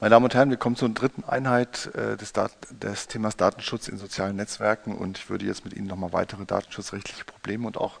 [0.00, 3.88] Meine Damen und Herren, wir kommen zur dritten Einheit äh, des, Dat des, Themas Datenschutz
[3.88, 7.98] in sozialen Netzwerken und ich würde jetzt mit Ihnen nochmal weitere datenschutzrechtliche Probleme und auch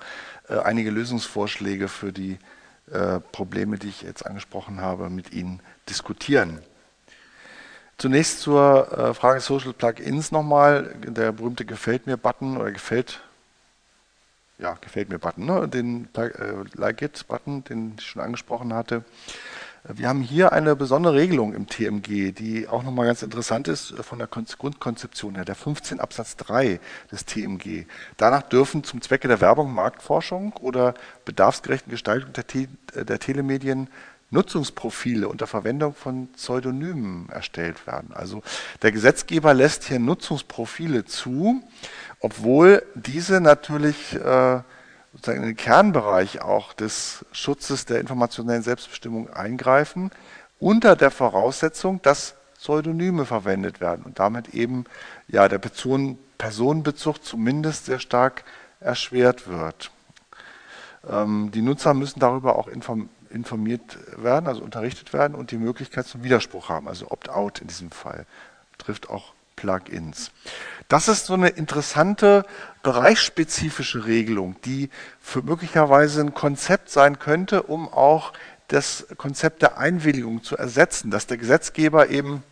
[0.48, 2.38] äh, einige Lösungsvorschläge für die
[2.92, 5.58] äh, Probleme, die ich jetzt angesprochen habe, mit Ihnen
[5.88, 6.60] diskutieren.
[7.96, 13.22] Zunächst zur äh, Frage Social Plugins nochmal, der berühmte Gefällt mir-Button oder gefällt,
[14.60, 15.66] ja, gefällt mir-Button, ne?
[15.66, 16.30] den äh,
[16.74, 19.04] Like It-Button, den ich schon angesprochen hatte.
[19.84, 24.18] Wir haben hier eine besondere Regelung im TMG, die auch nochmal ganz interessant ist von
[24.18, 26.80] der Grundkonzeption her, der 15 Absatz 3
[27.12, 27.86] des TMG.
[28.16, 33.88] Danach dürfen zum Zwecke der Werbung, Marktforschung oder bedarfsgerechten Gestaltung der, Te der Telemedien
[34.30, 38.10] Nutzungsprofile unter Verwendung von Pseudonymen erstellt werden.
[38.12, 38.42] Also
[38.82, 41.62] der Gesetzgeber lässt hier Nutzungsprofile zu,
[42.20, 44.60] obwohl diese natürlich äh,
[45.18, 50.12] sozusagen in den Kernbereich auch des Schutzes der informationellen Selbstbestimmung eingreifen,
[50.60, 54.84] unter der Voraussetzung, dass Pseudonyme verwendet werden und damit eben
[55.26, 58.44] ja der Personenbezug zumindest sehr stark
[58.80, 59.90] erschwert wird.
[61.08, 66.22] Ähm, die Nutzer müssen darüber auch informiert werden, also unterrichtet werden und die Möglichkeit zum
[66.22, 68.24] Widerspruch haben, also Opt-out in diesem Fall.
[68.78, 70.30] Trifft auch Plugins.
[70.86, 72.46] Das ist so eine interessante
[72.82, 74.88] bereichsspezifische Regelung, die
[75.20, 78.32] für möglicherweise ein Konzept sein könnte, um auch
[78.68, 82.42] das Konzept der Einwilligung zu ersetzen, dass der Gesetzgeber eben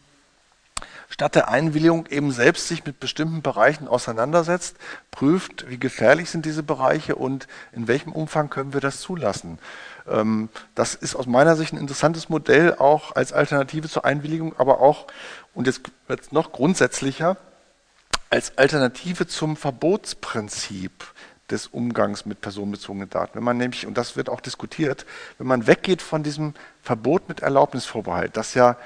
[1.08, 4.76] statt der Einwilligung eben selbst sich mit bestimmten Bereichen auseinandersetzt,
[5.12, 9.58] prüft, wie gefährlich sind diese Bereiche und in welchem Umfang können wir das zulassen.
[10.08, 14.80] Ähm, das ist aus meiner Sicht ein interessantes Modell auch als Alternative zur Einwilligung, aber
[14.80, 15.06] auch,
[15.54, 17.36] und jetzt wird es noch grundsätzlicher,
[18.30, 21.04] als Alternative zum Verbotsprinzip
[21.50, 23.36] des Umgangs mit personenbezogenen Daten.
[23.36, 25.06] Wenn man nämlich, und das wird auch diskutiert,
[25.38, 28.76] wenn man weggeht von diesem Verbot mit Erlaubnisvorbehalt, das ja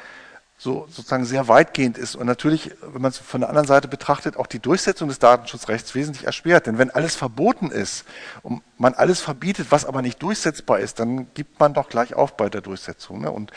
[0.63, 4.37] so sozusagen sehr weitgehend ist und natürlich, wenn man es von der anderen Seite betrachtet,
[4.37, 6.67] auch die Durchsetzung des Datenschutzrechts wesentlich erschwert.
[6.67, 8.05] Denn wenn alles verboten ist
[8.43, 12.37] und man alles verbietet, was aber nicht durchsetzbar ist, dann gibt man doch gleich auf
[12.37, 13.23] bei der Durchsetzung.
[13.23, 13.31] Ne?
[13.31, 13.53] Und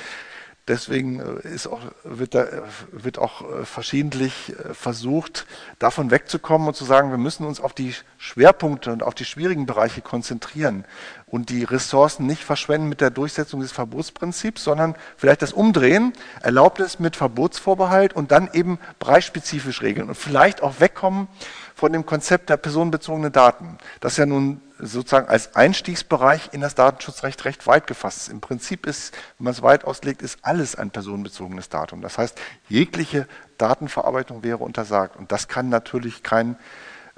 [0.67, 2.47] Deswegen äh, ist auch, wird, da,
[2.91, 5.45] wird auch äh, verschiedentlich äh, versucht,
[5.77, 9.65] davon wegzukommen und zu sagen, wir müssen uns auf die Schwerpunkte und auf die schwierigen
[9.65, 10.85] Bereiche konzentrieren
[11.25, 16.97] und die Ressourcen nicht verschwenden mit der Durchsetzung des Verbotsprinzips, sondern vielleicht das Umdrehen, Erlaubnis
[16.97, 21.27] mit Verbotsvorbehalt und dann eben bereichsspezifisch regeln und vielleicht auch wegkommen
[21.75, 27.45] von dem Konzept der personenbezogenen Daten, das ja nun sozusagen als Einstiegsbereich in das Datenschutzrecht
[27.45, 28.27] recht weit gefasst ist.
[28.29, 32.01] Im Prinzip ist, wenn man es weit auslegt, ist alles ein personenbezogenes Datum.
[32.01, 32.39] Das heißt,
[32.69, 33.27] jegliche
[33.57, 35.15] Datenverarbeitung wäre untersagt.
[35.15, 36.57] Und das kann natürlich kein,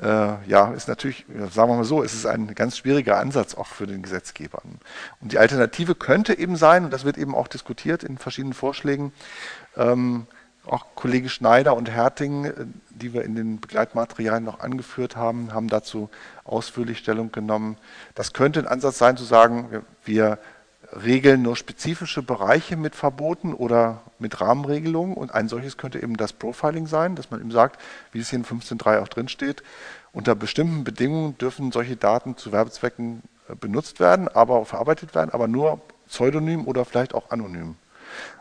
[0.02, 3.68] äh, ja, ist natürlich, sagen wir mal so, es ist ein ganz schwieriger Ansatz auch
[3.68, 4.62] für den Gesetzgeber.
[5.22, 9.14] Und die Alternative könnte eben sein, und das wird eben auch diskutiert in verschiedenen Vorschlägen,
[9.76, 10.28] ähm,
[10.68, 12.54] auch Kollege Schneider und Herting, äh,
[12.90, 16.10] die wir in den Begleitmaterialien noch angeführt haben, haben dazu
[16.44, 17.78] ausführlich Stellung genommen.
[18.14, 20.40] Das könnte ein Ansatz sein, zu sagen, wir
[21.04, 25.16] regeln nur spezifische Bereiche mit Verboten oder mit Rahmenregelungen.
[25.16, 28.40] Und ein solches könnte eben das Profiling sein, dass man eben sagt, wie es hier
[28.40, 29.64] in 15.3 auch drin steht,
[30.14, 35.48] unter bestimmten Bedingungen dürfen solche Daten zu Werbezwecken äh, benutzt werden, aber verarbeitet werden, aber
[35.48, 37.76] nur pseudonym oder vielleicht auch anonym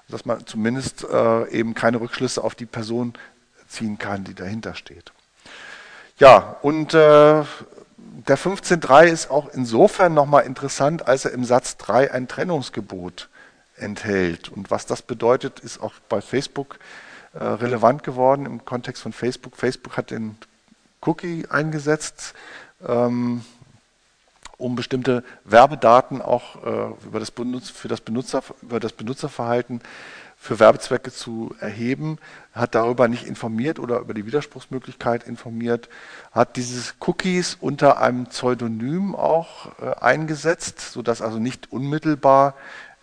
[0.09, 3.15] dass man zumindest äh, eben keine Rückschlüsse auf die Person
[3.69, 5.13] ziehen kann, die dahinter steht.
[6.19, 7.43] Ja, und äh,
[8.29, 13.29] der 15.3 ist auch insofern nochmal interessant, als er im Satz 3 ein Trennungsgebot
[13.77, 14.49] enthält.
[14.49, 16.79] Und was das bedeutet, ist auch bei Facebook
[17.33, 19.57] äh, relevant geworden im Kontext von Facebook.
[19.57, 20.37] Facebook hat den
[21.01, 22.35] Cookie eingesetzt.
[22.87, 23.45] Ähm,
[24.65, 29.83] um bestimmte Werbedaten auch äh, über, das Benutzer, für das Benutzer, über das Benutzerverhalten
[30.39, 32.19] für Werbezwecke zu erheben,
[32.55, 35.91] hat darüber nicht informiert oder über die Widerspruchsmöglichkeit informiert,
[36.33, 42.55] hat dieses Cookies unter einem Pseudonym auch äh, eingesetzt, sodass also nicht unmittelbar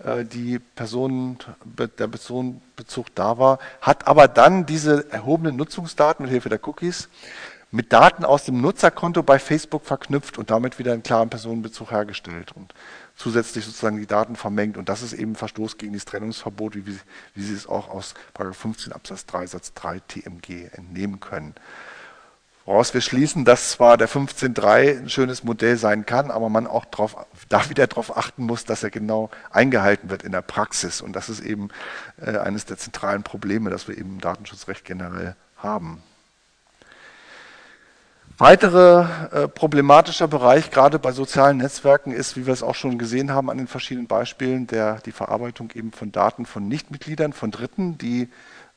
[0.03, 1.37] äh, die Person,
[1.77, 7.07] der Personenbezug da war, hat aber dann diese erhobenen Nutzungsdaten mit Hilfe der Cookies
[7.71, 12.51] mit Daten aus dem Nutzerkonto bei Facebook verknüpft und damit wieder einen klaren Personenbezug hergestellt
[12.51, 12.73] und
[13.15, 14.77] zusätzlich sozusagen die Daten vermengt.
[14.77, 18.91] Und das ist eben Verstoß gegen das Trennungsverbot, wie, wie Sie es auch aus 15
[18.91, 21.55] Absatz 3 Satz 3 TMG entnehmen können.
[22.65, 26.85] Woraus wir schließen, dass zwar der 15.3 ein schönes Modell sein kann, aber man auch
[26.85, 27.15] drauf,
[27.49, 31.01] da wieder darauf achten muss, dass er genau eingehalten wird in der Praxis.
[31.01, 31.69] Und das ist eben
[32.17, 36.03] äh, eines der zentralen Probleme, das wir eben im Datenschutzrecht generell haben.
[38.41, 43.29] Weiterer äh, problematischer Bereich, gerade bei sozialen Netzwerken, ist, wie wir es auch schon gesehen
[43.29, 47.99] haben an den verschiedenen Beispielen, der, die Verarbeitung eben von Daten von Nichtmitgliedern, von Dritten,
[47.99, 48.29] die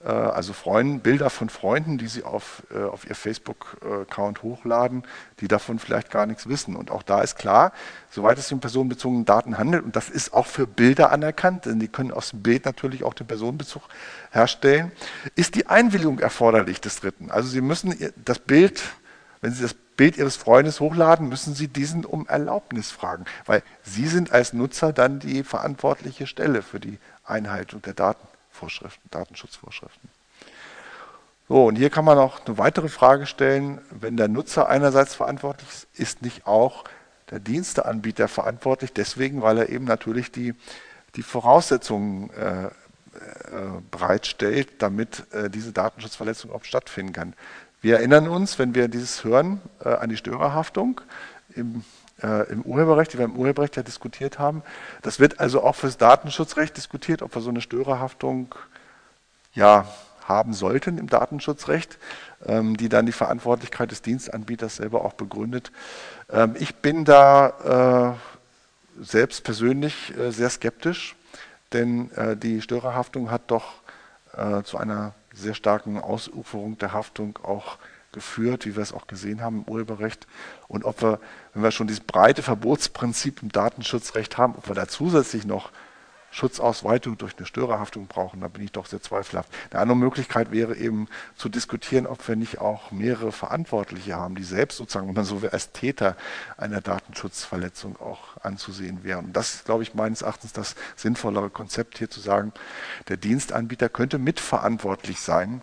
[0.05, 5.05] äh, also Freunden, Bilder von Freunden, die sie auf, äh, auf ihr Facebook-Account hochladen,
[5.41, 6.77] die davon vielleicht gar nichts wissen.
[6.77, 7.73] Und auch da ist klar,
[8.11, 11.89] soweit es um personenbezogene Daten handelt, und das ist auch für Bilder anerkannt, denn die
[11.89, 13.85] können aus dem Bild natürlich auch den Personenbezug
[14.31, 14.93] herstellen,
[15.37, 17.31] ist die Einwilligung erforderlich des Dritten.
[17.31, 18.83] Also Sie müssen das Bild
[19.45, 24.07] wenn Sie das Bild Ihres Freundes hochladen, müssen Sie diesen um Erlaubnis fragen, weil Sie
[24.07, 30.09] sind als Nutzer dann die verantwortliche Stelle für die Einhaltung der Datenvorschriften, Datenschutzvorschriften.
[31.47, 35.69] So, und hier kann man auch eine weitere Frage stellen, wenn der Nutzer einerseits verantwortlich
[35.69, 36.85] ist, ist nicht auch
[37.31, 40.55] der Diensteanbieter verantwortlich, deswegen, weil er eben natürlich die,
[41.17, 42.71] die Voraussetzungen äh,
[43.15, 47.35] äh, bereitstellt, damit äh, diese Datenschutzverletzung auch stattfinden kann.
[47.85, 51.03] Wir erinnern uns, wenn wir dieses hören, äh, an die Störerhaftung
[51.55, 51.85] im,
[52.23, 54.63] äh, im Urheberrecht, die wir im Urheberrecht ja diskutiert haben.
[55.03, 58.55] Das wird also auch fürs Datenschutzrecht diskutiert, ob wir so eine Störerhaftung
[59.53, 59.87] ja,
[60.27, 61.99] haben sollten im Datenschutzrecht,
[62.47, 65.71] ähm, die dann die Verantwortlichkeit des Dienstanbieters selber auch begründet.
[66.33, 68.17] Ähm, ich bin da
[68.99, 71.17] äh, selbst persönlich äh, sehr skeptisch,
[71.75, 73.75] denn äh, die Störerhaftung hat doch
[74.39, 77.79] äh, zu einer sehr starken Ausuferung der Haftung auch
[78.13, 80.27] geführt, wie wir es auch gesehen haben im Urheberrecht.
[80.69, 81.21] Und ob wir,
[81.53, 85.71] wenn wir schon dieses breite Verbotsprinzip im Datenschutzrecht haben, ob wir da zusätzlich noch
[86.35, 89.49] Schutzausweitung durch eine Störerhaftung brauchen, da bin ich doch sehr zweifelhaft.
[89.71, 94.43] Eine andere Möglichkeit wäre eben zu diskutieren, ob wir nicht auch mehrere Verantwortliche haben, die
[94.43, 96.17] selbst sozusagen, wenn man so will, als Täter
[96.57, 99.27] einer Datenschutzverletzung auch anzusehen wären.
[99.27, 102.53] Und das ist, glaube ich, meines Erachtens das sinnvollere Konzept hier zu sagen,
[103.07, 105.63] der Dienstanbieter könnte mitverantwortlich sein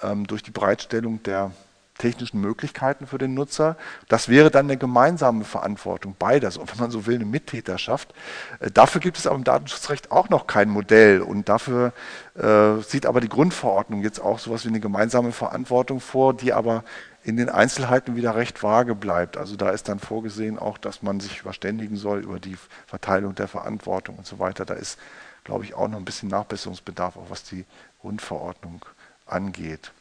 [0.00, 1.50] ähm, durch die Bereitstellung der
[1.98, 3.76] technischen Möglichkeiten für den Nutzer.
[4.08, 8.12] Das wäre dann eine gemeinsame Verantwortung, beides, und wenn man so will, eine Mittäterschaft.
[8.60, 11.92] Äh, dafür gibt es aber im Datenschutzrecht auch noch kein Modell und dafür
[12.34, 16.84] äh, sieht aber die Grundverordnung jetzt auch sowas wie eine gemeinsame Verantwortung vor, die aber
[17.22, 19.36] in den Einzelheiten wieder recht vage bleibt.
[19.36, 22.56] Also da ist dann vorgesehen auch, dass man sich verständigen soll über die
[22.86, 24.66] Verteilung der Verantwortung und so weiter.
[24.66, 24.98] Da ist,
[25.42, 27.64] glaube ich, auch noch ein bisschen Nachbesserungsbedarf, auch was die
[28.02, 28.84] Grundverordnung
[29.26, 29.92] angeht.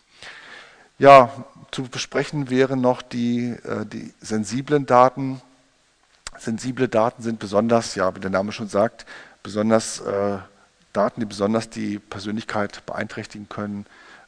[0.99, 1.31] Ja,
[1.73, 5.41] zu besprechen wären noch die, äh, die sensiblen Daten.
[6.37, 9.05] Sensible Daten sind besonders, ja, wie der Name schon sagt,
[9.43, 10.37] besonders äh,
[10.93, 13.85] Daten, die besonders die Persönlichkeit beeinträchtigen können.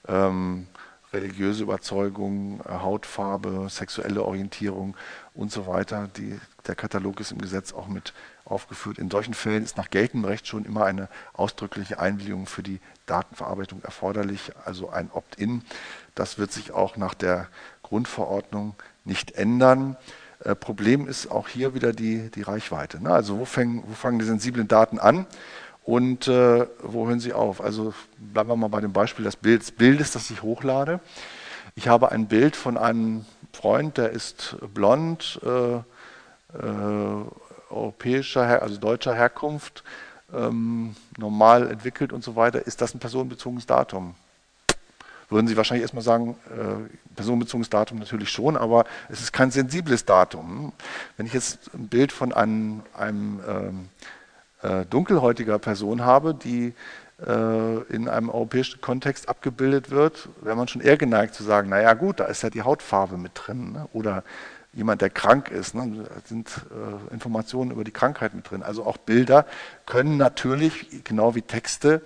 [0.07, 0.67] Ähm,
[1.13, 4.95] religiöse Überzeugung, äh, Hautfarbe, sexuelle Orientierung
[5.33, 6.09] und so weiter.
[6.17, 8.13] Die, der Katalog ist im Gesetz auch mit
[8.45, 8.99] aufgeführt.
[8.99, 13.83] In solchen Fällen ist nach geltendem Recht schon immer eine ausdrückliche Einwilligung für die Datenverarbeitung
[13.83, 15.63] erforderlich, also ein Opt-in.
[16.13, 17.47] Das wird sich auch nach der
[17.83, 19.97] Grundverordnung nicht ändern.
[20.43, 23.01] Äh, Problem ist auch hier wieder die, die Reichweite.
[23.01, 23.09] Ne?
[23.09, 25.25] Also wo, fäng, wo, fangen die sensiblen Daten an
[25.83, 27.61] und äh, wo hören sie auf?
[27.61, 30.99] Also bleiben wir mal bei dem Beispiel des Bildes, Bildes, das ich hochlade.
[31.75, 37.25] Ich habe ein Bild von einem Freund, der ist blond, äh, äh
[37.69, 39.83] europäischer, also deutscher Herkunft,
[40.33, 44.15] ähm, normal entwickelt und so weiter, ist das ein personenbezogenes Datum?
[45.29, 50.05] Würden Sie wahrscheinlich erstmal sagen, äh, personenbezogenes Datum natürlich schon, aber es ist kein sensibles
[50.05, 50.71] Datum.
[51.17, 53.89] Wenn ich jetzt ein Bild von einem, einem ähm,
[54.61, 56.73] äh, dunkelhäutiger Person habe, die
[57.25, 61.93] äh, in einem europäischen Kontext abgebildet wird, wäre man schon eher geneigt zu sagen, naja
[61.93, 63.71] gut, da ist ja die Hautfarbe mit drin.
[63.71, 63.87] Ne?
[63.93, 64.23] Oder
[64.75, 65.73] jemand, der krank ist.
[65.73, 66.05] Ne?
[66.07, 68.61] Da sind äh, Informationen über die Krankheit mit drin.
[68.61, 69.45] Also auch Bilder
[69.85, 72.01] können natürlich, genau wie Texte,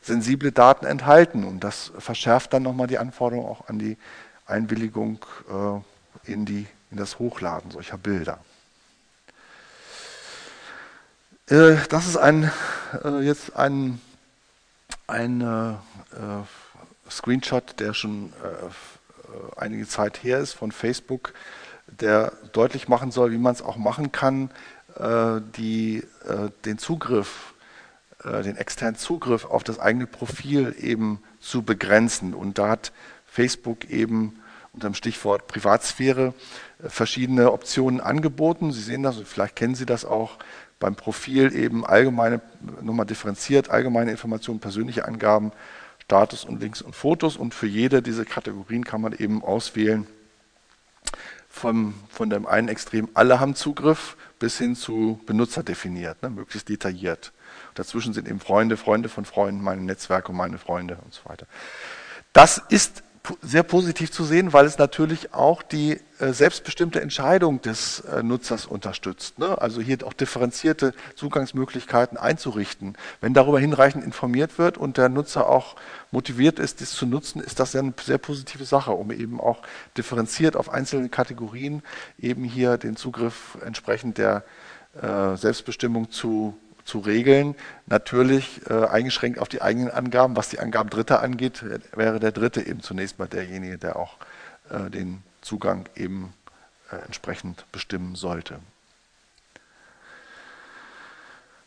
[0.00, 1.44] sensible Daten enthalten.
[1.44, 3.98] Und das verschärft dann nochmal die Anforderung auch an die
[4.46, 8.38] Einwilligung äh, in, die, in das Hochladen solcher Bilder.
[11.48, 12.50] Äh, das ist ein,
[13.04, 14.00] äh, jetzt ein,
[15.06, 15.74] ein äh,
[17.10, 21.34] Screenshot, der schon äh, einige Zeit her ist von Facebook
[21.86, 24.50] der deutlich machen soll, wie man es auch machen kann,
[24.98, 27.54] äh, die, äh, den Zugriff,
[28.24, 32.34] äh, den externen Zugriff auf das eigene Profil eben zu begrenzen.
[32.34, 32.92] Und da hat
[33.26, 34.40] Facebook eben
[34.72, 36.34] unter dem Stichwort Privatsphäre
[36.80, 38.72] verschiedene Optionen angeboten.
[38.72, 40.38] Sie sehen das, vielleicht kennen Sie das auch
[40.80, 42.40] beim Profil eben allgemeine,
[42.82, 45.52] nochmal differenziert, allgemeine Informationen, persönliche Angaben,
[46.02, 47.36] Status und Links und Fotos.
[47.36, 50.06] Und für jede dieser Kategorien kann man eben auswählen,
[51.54, 56.68] vom, von dem einen Extrem, alle haben Zugriff, bis hin zu Benutzer definiert, ne, möglichst
[56.68, 57.32] detailliert.
[57.76, 61.46] Dazwischen sind eben Freunde, Freunde von Freunden, meine Netzwerke und meine Freunde und so weiter.
[62.32, 63.04] Das ist
[63.40, 68.66] sehr positiv zu sehen, weil es natürlich auch die äh, selbstbestimmte Entscheidung des äh, Nutzers
[68.66, 69.38] unterstützt.
[69.38, 69.60] Ne?
[69.60, 72.96] Also hier auch differenzierte Zugangsmöglichkeiten einzurichten.
[73.20, 75.76] Wenn darüber hinreichend informiert wird und der Nutzer auch
[76.10, 79.62] motiviert ist, dies zu nutzen, ist das eine sehr positive Sache, um eben auch
[79.96, 81.82] differenziert auf einzelne Kategorien
[82.18, 84.44] eben hier den Zugriff entsprechend der
[85.00, 87.54] äh, Selbstbestimmung zu zu regeln.
[87.86, 90.36] Natürlich äh, eingeschränkt auf die eigenen Angaben.
[90.36, 91.64] Was die Angaben Dritter angeht,
[91.94, 94.16] wäre der Dritte eben zunächst mal derjenige, der auch
[94.70, 96.32] äh, den Zugang eben
[96.90, 98.58] äh, entsprechend bestimmen sollte.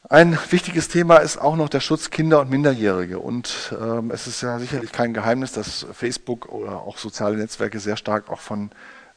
[0.09, 3.19] Ein wichtiges Thema ist auch noch der Schutz Kinder und Minderjährige.
[3.19, 7.97] Und ähm, es ist ja sicherlich kein Geheimnis, dass Facebook oder auch soziale Netzwerke sehr
[7.97, 8.71] stark auch von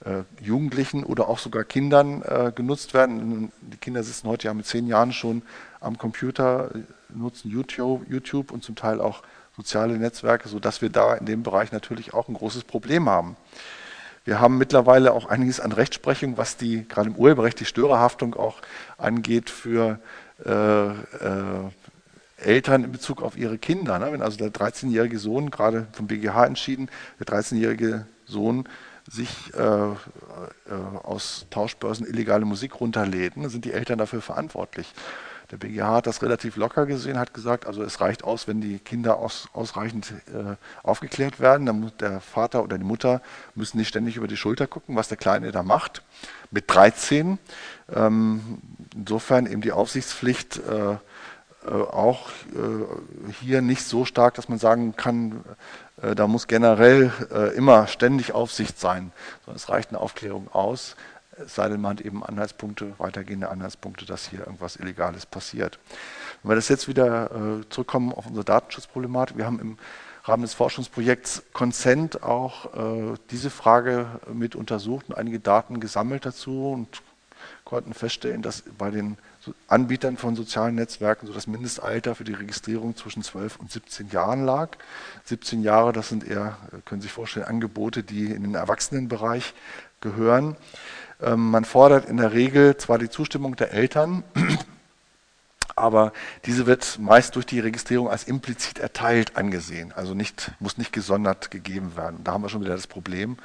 [0.05, 3.53] äh, Jugendlichen oder auch sogar Kindern äh, genutzt werden.
[3.61, 5.43] Die Kinder sitzen heute ja mit zehn Jahren schon
[5.81, 6.71] am Computer,
[7.09, 9.23] nutzen YouTube, und zum Teil auch
[9.57, 13.37] soziale Netzwerke, sodass wir da in dem Bereich natürlich auch ein großes Problem haben.
[14.25, 18.61] Wir haben mittlerweile auch einiges an Rechtsprechung, was die gerade im Urheberrecht die Störerhaftung auch
[18.99, 19.99] angeht für
[20.45, 21.71] äh, äh,
[22.37, 23.99] Eltern in Bezug auf ihre Kinder.
[23.99, 24.13] Ne?
[24.13, 28.69] Wenn also der 13-jährige Sohn, gerade vom BGH entschieden, der 13-jährige Sohn
[29.11, 29.95] sich äh, äh,
[31.03, 34.93] aus Tauschbörsen illegale Musik runterlädt, dann sind die Eltern dafür verantwortlich.
[35.51, 38.79] Der BGH hat das relativ locker gesehen, hat gesagt, also es reicht aus, wenn die
[38.79, 41.67] Kinder aus, ausreichend äh, aufgeklärt werden.
[41.67, 43.21] Dann muss der Vater oder die Mutter
[43.55, 46.03] müssen nicht ständig über die Schulter gucken, was der Kleine da macht.
[46.51, 47.39] Mit 13.
[47.93, 48.59] Ähm,
[48.95, 50.97] insofern eben die Aufsichtspflicht äh,
[51.67, 55.45] äh, auch äh, hier nicht so stark, dass man sagen kann,
[56.01, 57.13] äh, da muss generell
[57.55, 59.13] immer ständig Aufsicht sein,
[59.45, 60.97] sondern es reicht eine Aufklärung aus,
[61.45, 65.79] es sei denn, man hat eben Anhaltspunkte, weitergehende Anhaltspunkte, dass hier irgendwas Illegales passiert.
[66.43, 69.79] Wenn wir das jetzt wieder zurückkommen auf unsere Datenschutzproblematik, wir haben im
[70.25, 72.71] Rahmen des Forschungsprojekts Consent auch
[73.31, 77.03] diese Frage mit untersucht und einige Daten gesammelt dazu und
[77.65, 79.17] konnten feststellen, dass bei den
[79.69, 84.45] Anbietern von sozialen Netzwerken so das Mindestalter für die Registrierung zwischen 12 und 17 Jahren
[84.45, 84.77] lag.
[85.25, 89.55] 17 Jahre, das sind eher, können Sie sich vorstellen, Angebote, die in den Erwachsenenbereich
[90.03, 90.57] gehören.
[91.23, 94.23] Ähm, man fordert in der Regel zwar die Zustimmung der Eltern,
[95.77, 96.13] aber
[96.45, 101.51] diese wird meist durch die Registrierung als implizit erteilt angesehen, also nicht, muss nicht gesondert
[101.51, 102.23] gegeben werden.
[102.25, 103.37] Da haben wir schon wieder das Problem.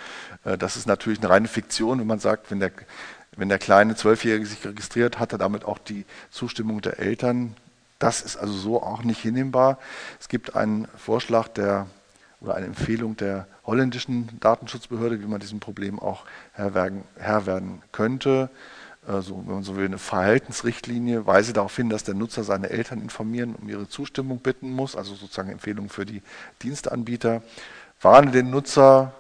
[0.44, 2.72] Äh, das ist natürlich eine reine Fiktion, wenn man sagt, wenn der
[3.38, 7.55] wenn der kleine Zwölfjährige sich registriert, hat er damit auch die Zustimmung der Eltern.
[8.00, 9.77] Das ist also so auch nicht hinnehmbar.
[10.20, 11.88] Es gibt einen Vorschlag der
[12.42, 17.82] oder eine Empfehlung der holländischen Datenschutzbehörde, wie man diesem Problem auch Herr werden, Herr werden
[17.92, 18.50] könnte.
[19.08, 23.01] Also, wenn man so will, eine Verhaltensrichtlinie weise darauf hin, dass der Nutzer seine Eltern
[23.01, 26.24] informieren, um ihre Zustimmung bitten muss, also sozusagen Empfehlung für die
[26.63, 27.44] Dienstanbieter.
[28.01, 29.13] Warne den Nutzer,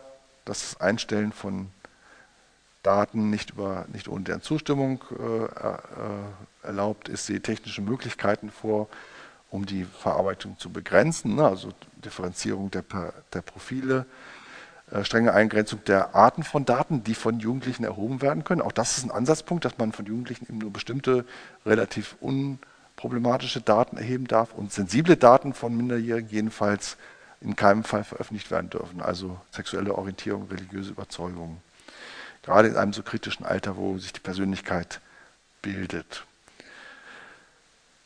[0.43, 1.69] das Einstellen von
[2.81, 5.77] Daten nicht, über, nicht ohne deren Zustimmung äh, äh,
[6.63, 8.89] erlaubt ist, sehe technische Möglichkeiten vor,
[9.55, 11.45] um die Verarbeitung zu begrenzen, ne?
[11.45, 11.69] also
[12.03, 12.83] Differenzierung der,
[13.33, 14.05] der Profile,
[14.91, 18.61] äh, strenge Eingrenzung der Arten von Daten, die von Jugendlichen erhoben werden können.
[18.61, 21.25] Auch das ist ein Ansatzpunkt, dass man von Jugendlichen eben nur bestimmte
[21.65, 26.97] relativ unproblematische Daten erheben darf und sensible Daten von Minderjährigen jedenfalls
[27.41, 31.61] in keinem Fall veröffentlicht werden dürfen, also sexuelle Orientierung, religiöse Überzeugungen
[32.45, 35.01] gerade in einem so kritischen Alter, wo sich die Persönlichkeit
[35.63, 36.25] bildet.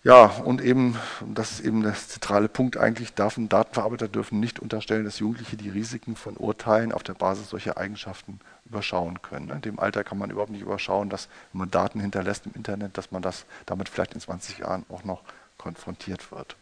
[0.04, 0.98] Ja, und eben,
[1.34, 5.70] das ist eben der zentrale Punkt eigentlich, dürfen Datenverarbeiter dürfen nicht unterstellen, dass Jugendliche die
[5.70, 9.50] Risiken von Urteilen auf der Basis solcher Eigenschaften überschauen können.
[9.50, 12.98] In dem Alter kann man überhaupt nicht überschauen, dass wenn man Daten hinterlässt im Internet,
[12.98, 15.22] dass man das damit vielleicht in 20 Jahren auch noch
[15.58, 16.56] konfrontiert wird.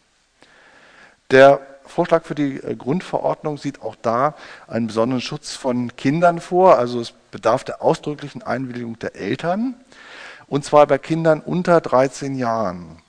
[1.30, 4.36] Der Vorschlag für die äh, Grundverordnung sieht auch da
[4.68, 6.80] einen besonderen Schutz von Kindern vor.
[6.80, 9.76] Also es bedarf der ausdrücklichen Einwilligung der Eltern.
[10.48, 13.02] Und zwar bei Kindern unter 13 Jahren.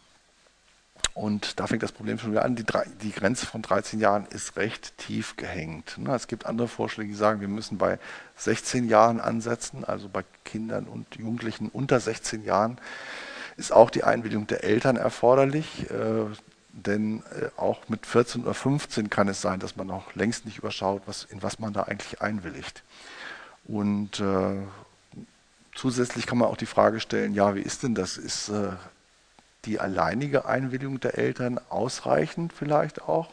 [1.18, 2.54] Und da fängt das Problem schon wieder an.
[2.54, 2.64] Die,
[3.02, 5.98] die, Grenze von 13 Jahren ist recht tief gehängt.
[6.14, 7.98] Es gibt andere Vorschläge, die sagen, wir müssen bei
[8.36, 12.78] 16 Jahren ansetzen, also bei Kindern und Jugendlichen unter 16 Jahren
[13.56, 15.90] ist auch die Einwilligung der Eltern erforderlich.
[15.90, 16.26] Äh,
[16.70, 20.58] denn äh, auch mit 14 oder 15 kann es sein, dass man noch längst nicht
[20.58, 22.84] überschaut, was, in was man da eigentlich einwilligt.
[23.64, 24.62] Und äh,
[25.74, 28.18] zusätzlich kann man auch die Frage stellen, ja, wie ist denn das?
[28.18, 28.70] Ist äh,
[29.68, 33.28] die alleinige Einwilligung der Eltern ausreichend vielleicht auch?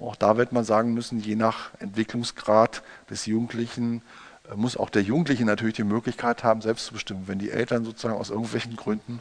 [0.00, 4.02] Auch da wird man sagen müssen, je nach Entwicklungsgrad des Jugendlichen
[4.50, 7.24] äh, muss auch der Jugendliche natürlich die Möglichkeit haben, selbst zu bestimmen.
[7.26, 9.20] Wenn die Eltern sozusagen aus irgendwelchen Gründen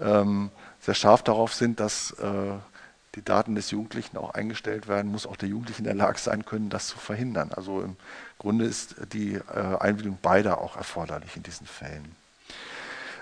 [0.00, 2.52] ähm, sehr scharf darauf sind, dass äh,
[3.14, 6.44] die Daten des Jugendlichen auch eingestellt werden, muss auch der Jugendliche in der Lage sein
[6.44, 7.50] können, das zu verhindern.
[7.54, 7.96] Also im
[8.38, 12.21] Grunde ist die äh, Einwilligung beider auch erforderlich in diesen Fällen.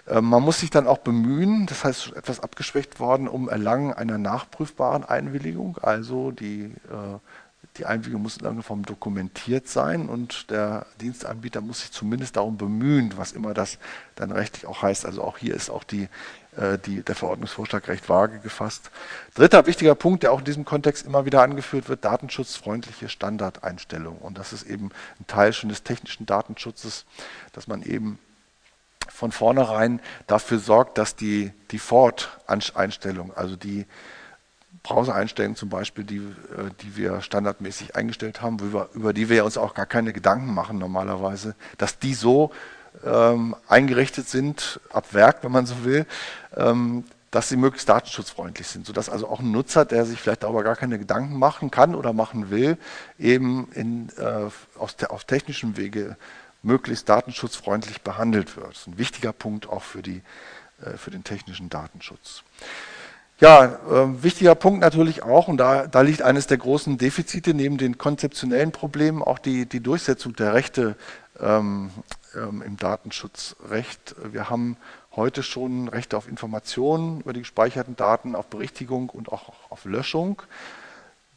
[0.08, 4.18] Ähm, man muss sich dann auch bemühen, das heißt etwas abgeschwächt worden, um Erlangen einer
[4.18, 5.78] nachprüfbaren Einwilligung.
[5.78, 7.18] Also die, äh,
[7.76, 12.56] die Einwilligung muss in irgendeiner Form dokumentiert sein und der Dienstanbieter muss sich zumindest darum
[12.56, 13.78] bemühen, was immer das
[14.16, 15.06] dann rechtlich auch heißt.
[15.06, 16.08] Also auch hier ist auch die,
[16.56, 18.90] äh, die, der Verordnungsvorschlag recht vage gefasst.
[19.34, 24.20] Dritter wichtiger Punkt, der auch in diesem Kontext immer wieder angeführt wird, datenschutzfreundliche Standardeinstellungen.
[24.20, 24.90] Und das ist eben
[25.20, 27.04] ein Teil schon des technischen Datenschutzes,
[27.52, 28.18] dass man eben
[29.08, 33.86] von vornherein dafür sorgt, dass die Default-Einstellung, also die
[34.82, 38.58] Browser-Einstellungen zum Beispiel, die, äh, die wir standardmäßig eingestellt haben,
[38.94, 42.50] über, die wir uns auch gar keine Gedanken machen normalerweise, dass die so
[43.04, 46.06] ähm, eingerichtet sind, ab Werk, wenn man so will,
[46.56, 50.64] ähm, dass sie möglichst datenschutzfreundlich sind, sodass also auch ein Nutzer, der sich vielleicht darüber
[50.64, 52.76] gar keine Gedanken machen kann oder machen will,
[53.18, 56.16] eben in, äh, aus der, auf technischem Wege
[56.62, 58.70] möglichst datenschutzfreundlich behandelt wird.
[58.70, 60.22] Das ist ein wichtiger Punkt auch für, die,
[60.82, 62.42] äh, für den technischen Datenschutz.
[63.40, 67.78] Ja, äh, wichtiger Punkt natürlich auch, und da, da liegt eines der großen Defizite neben
[67.78, 70.94] den konzeptionellen Problemen, auch die, die Durchsetzung der Rechte
[71.40, 71.90] ähm,
[72.34, 74.14] ähm, im Datenschutzrecht.
[74.30, 74.76] Wir haben
[75.16, 80.42] heute schon Rechte auf Informationen über die gespeicherten Daten, auf Berichtigung und auch auf Löschung.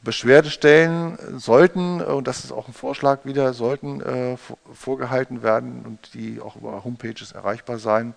[0.03, 4.38] Beschwerdestellen sollten, äh, und das ist auch ein Vorschlag wieder, sollten äh,
[4.74, 8.13] vorgehalten werden und die auch über Homepages erreichbar sein.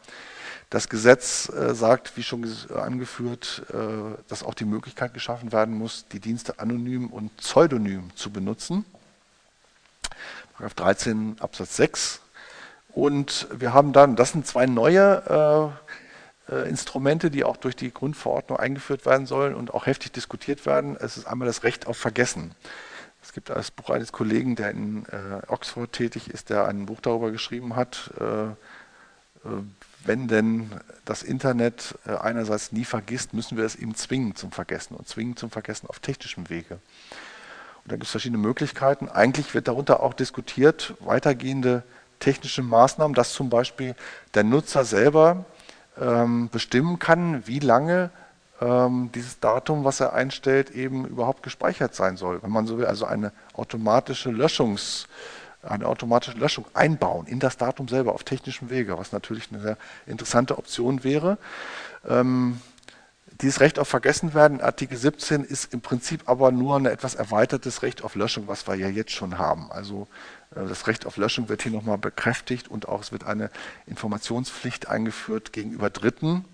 [0.69, 3.77] Das Gesetz äh, sagt, wie schon angeführt, äh,
[4.29, 8.85] dass auch die Möglichkeit geschaffen werden muss, die Dienste anonym und pseudonym zu benutzen.
[10.55, 12.21] Paragraph 13 Absatz 6.
[12.95, 16.06] Und wir haben dann, das sind zwei neue äh,
[16.49, 20.97] äh, Instrumente, die auch durch die Grundverordnung eingeführt werden sollen und auch heftig diskutiert werden.
[20.99, 22.53] Es ist einmal das Recht auf Vergessen.
[23.23, 27.01] Es gibt das Buch eines Kollegen, der in äh, Oxford tätig ist, der ein Buch
[27.01, 28.55] darüber geschrieben hat, äh, äh
[30.05, 30.71] wenn denn
[31.05, 35.37] das Internet äh, einerseits nie vergisst, müssen wir es eben zwingen zum Vergessen und zwingen
[35.37, 36.75] zum Vergessen auf technischem Wege.
[36.75, 39.09] Und da gibt es verschiedene Möglichkeiten.
[39.09, 41.83] Eigentlich wird darunter auch diskutiert, weitergehende
[42.21, 43.97] technische Maßnahmen, dass zum Beispiel
[44.35, 45.45] der Nutzer selber
[46.01, 48.11] ähm, bestimmen kann, wie lange
[48.61, 52.43] ähm, dieses Datum, was er einstellt, eben überhaupt gespeichert sein soll.
[52.43, 55.09] Wenn man so will, also eine automatische Löschungs
[55.63, 59.77] eine automatische Löschung einbauen in das Datum selber auf technischem Wege, was natürlich eine sehr
[60.07, 61.39] interessante Option wäre.
[62.07, 62.61] Ähm,
[63.41, 68.03] dieses Recht auf Vergessenwerden, Artikel 17, ist im Prinzip aber nur ein etwas erweitertes Recht
[68.03, 69.71] auf Löschung, was wir ja jetzt schon haben.
[69.71, 70.09] Also
[70.65, 73.51] das Recht auf Löschung wird hier nochmal bekräftigt und auch es wird eine
[73.87, 76.45] Informationspflicht eingeführt gegenüber Dritten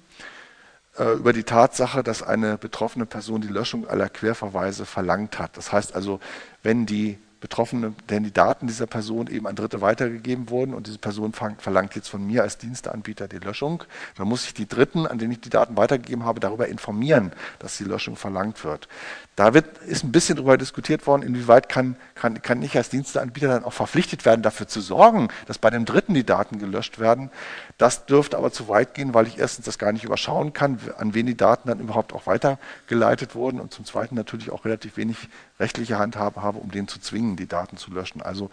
[0.98, 5.56] äh, über die Tatsache, dass eine betroffene Person die Löschung aller Querverweise verlangt hat.
[5.56, 6.20] Das heißt also,
[6.62, 10.98] wenn die Betroffene, denn die Daten dieser Person eben an Dritte weitergegeben wurden und diese
[10.98, 13.82] Person verlangt jetzt von mir als Diensteanbieter die Löschung.
[14.16, 17.76] Dann muss ich die Dritten, an denen ich die Daten weitergegeben habe, darüber informieren, dass
[17.76, 18.88] die Löschung verlangt wird.
[19.34, 23.48] Da wird, ist ein bisschen darüber diskutiert worden, inwieweit kann, kann, kann ich als Diensteanbieter
[23.48, 27.30] dann auch verpflichtet werden, dafür zu sorgen, dass bei dem Dritten die Daten gelöscht werden.
[27.78, 31.14] Das dürfte aber zu weit gehen, weil ich erstens das gar nicht überschauen kann, an
[31.14, 35.16] wen die Daten dann überhaupt auch weitergeleitet wurden und zum Zweiten natürlich auch relativ wenig
[35.58, 38.22] rechtliche Handhabe habe, um den zu zwingen, die Daten zu löschen.
[38.22, 38.50] Also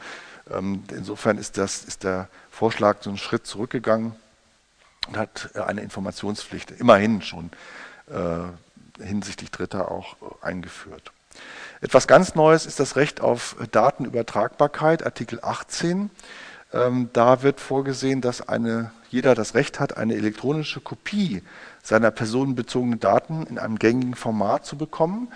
[0.52, 4.14] ähm, insofern ist, das, ist der Vorschlag so einen Schritt zurückgegangen
[5.08, 7.52] und hat äh, eine Informationspflicht immerhin schon
[8.08, 11.12] äh, hinsichtlich Dritter auch äh, eingeführt.
[11.82, 16.10] Etwas ganz Neues ist das Recht auf Datenübertragbarkeit, Artikel 18.
[16.74, 21.42] Ähm, da wird vorgesehen, dass eine, jeder das Recht hat, eine elektronische Kopie
[21.82, 25.30] seiner personenbezogenen Daten in einem gängigen Format zu bekommen.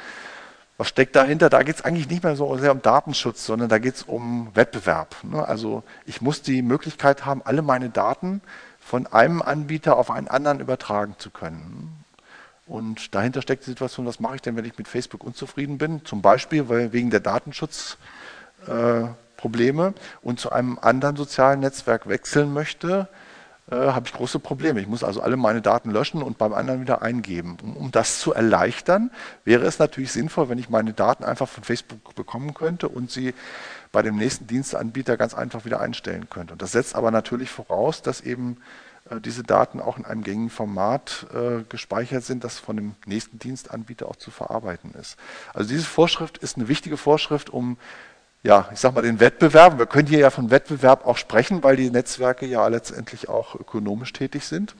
[0.77, 1.49] Was steckt dahinter?
[1.49, 4.49] Da geht es eigentlich nicht mehr so sehr um Datenschutz, sondern da geht es um
[4.55, 5.15] Wettbewerb.
[5.23, 5.47] Ne?
[5.47, 8.41] Also ich muss die Möglichkeit haben, alle meine Daten
[8.79, 12.03] von einem Anbieter auf einen anderen übertragen zu können.
[12.65, 16.05] Und dahinter steckt die Situation, was mache ich denn, wenn ich mit Facebook unzufrieden bin?
[16.05, 23.09] Zum Beispiel weil wegen der Datenschutzprobleme äh, und zu einem anderen sozialen Netzwerk wechseln möchte,
[23.71, 24.81] äh, habe ich große Probleme.
[24.81, 27.57] Ich muss also alle meine Daten löschen und beim anderen wieder eingeben.
[27.61, 29.11] Um, um, das zu erleichtern,
[29.45, 33.33] wäre es natürlich sinnvoll, wenn ich meine Daten einfach von Facebook bekommen könnte und sie
[33.91, 36.53] bei dem nächsten Dienstanbieter ganz einfach wieder einstellen könnte.
[36.53, 38.57] Und das setzt aber natürlich voraus, dass eben
[39.09, 43.39] äh, diese Daten auch in einem gängigen Format äh, gespeichert sind, das von dem nächsten
[43.39, 45.17] Dienstanbieter auch zu verarbeiten ist.
[45.53, 47.77] Also diese Vorschrift ist eine wichtige Vorschrift, um
[48.43, 49.79] ja, ich sag mal, den Wettbewerb.
[49.79, 54.11] Wir können hier ja von Wettbewerb auch sprechen, weil die Netzwerke ja letztendlich auch ökonomisch
[54.11, 54.75] tätig sind,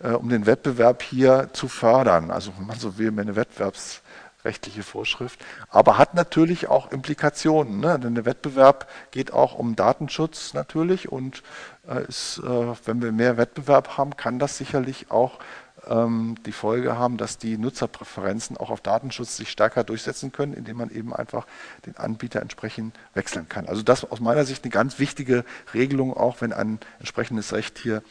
[0.00, 2.30] äh, um den Wettbewerb hier zu fördern.
[2.30, 4.02] Also, wenn man so will, eine Wettbewerbs
[4.44, 7.80] rechtliche Vorschrift, aber hat natürlich auch Implikationen.
[7.80, 7.98] Ne?
[7.98, 11.42] Denn der Wettbewerb geht auch um Datenschutz natürlich und
[11.88, 15.38] äh, ist, äh, wenn wir mehr Wettbewerb haben, kann das sicherlich auch
[15.84, 20.90] die Folge haben, dass die Nutzerpräferenzen auch auf Datenschutz sich stärker durchsetzen können, indem man
[20.90, 21.44] eben einfach
[21.86, 23.66] den Anbieter entsprechend wechseln kann.
[23.66, 28.04] Also das aus meiner Sicht eine ganz wichtige Regelung, auch wenn ein entsprechendes Recht hier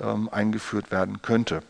[0.00, 1.62] ähm, eingeführt werden könnte.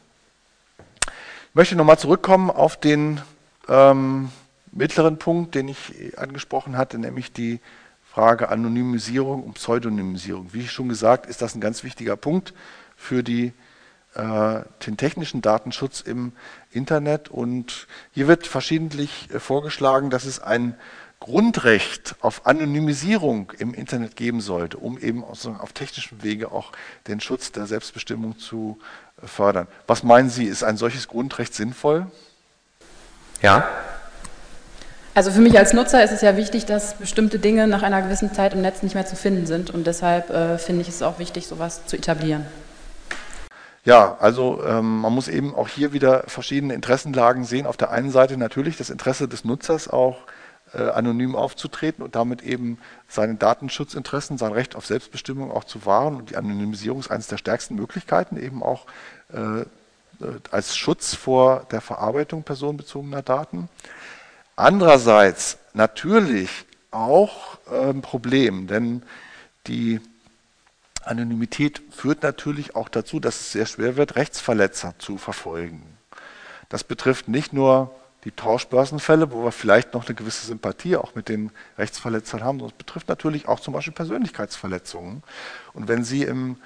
[1.07, 3.23] Ich möchte nochmal zurückkommen auf den
[3.67, 4.31] ähm,
[4.73, 7.61] mittleren Punkt, den ich angesprochen hatte, nämlich die
[8.13, 10.53] Frage Anonymisierung und Pseudonymisierung.
[10.53, 12.53] Wie schon gesagt, ist das ein ganz wichtiger Punkt
[12.97, 13.53] für die,
[14.17, 16.33] den technischen Datenschutz im
[16.73, 17.29] Internet.
[17.29, 20.75] Und hier wird verschiedentlich äh, vorgeschlagen, dass es ein
[21.21, 26.73] Grundrecht auf Anonymisierung im Internet geben sollte, um eben auf technischem Wege auch
[27.07, 28.79] den Schutz der Selbstbestimmung zu
[29.23, 29.69] äh, fördern.
[29.87, 32.07] Was meinen Sie, ist ein solches Grundrecht sinnvoll?
[33.43, 33.69] Ja.
[35.15, 38.33] Also für mich als Nutzer ist es ja wichtig, dass bestimmte Dinge nach einer gewissen
[38.33, 41.19] Zeit im Netz nicht mehr zu finden sind und deshalb äh, finde ich es auch
[41.19, 42.47] wichtig, sowas zu etablieren.
[43.85, 47.67] Ja, also ähm, man muss eben auch hier wieder verschiedene Interessenlagen sehen.
[47.67, 50.19] Auf der einen Seite natürlich das Interesse des Nutzers auch
[50.75, 56.17] äh, anonym aufzutreten und damit eben seine Datenschutzinteressen, sein Recht auf Selbstbestimmung auch zu wahren.
[56.17, 58.87] Und die Anonymisierung ist eines der stärksten Möglichkeiten, eben auch
[59.33, 59.65] äh, äh,
[60.51, 63.69] als Schutz vor der Verarbeitung personenbezogener Daten.
[64.57, 66.51] Andererseits natürlich
[66.91, 69.03] auch ein ähm, Problem, denn
[69.67, 70.01] die
[71.11, 75.83] Anonymität führt natürlich auch dazu, dass es sehr schwer wird, Rechtsverletzer zu verfolgen.
[76.69, 77.95] Das betrifft nicht nur
[78.25, 82.77] die Tauschbörsenfälle, wo wir vielleicht noch eine gewisse Sympathie auch mit den Rechtsverletzern haben, sondern
[82.77, 85.23] es betrifft natürlich auch zum Beispiel Persönlichkeitsverletzungen.
[85.73, 86.57] Und wenn Sie im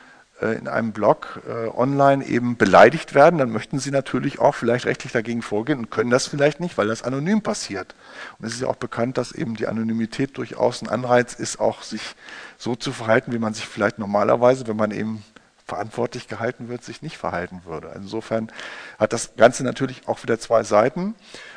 [0.53, 5.13] in einem Blog äh, online eben beleidigt werden, dann möchten sie natürlich auch vielleicht rechtlich
[5.13, 7.95] dagegen vorgehen und können das vielleicht nicht, weil das anonym passiert.
[8.39, 11.83] Und es ist ja auch bekannt, dass eben die Anonymität durchaus ein Anreiz ist, auch
[11.83, 12.15] sich
[12.59, 15.25] so zu verhalten, wie man sich vielleicht normalerweise, wenn man eben
[15.67, 17.93] verantwortlich gehalten wird, sich nicht verhalten würde.
[17.97, 18.53] Insofern
[18.99, 21.15] hat das Ganze natürlich auch wieder zwei Seiten,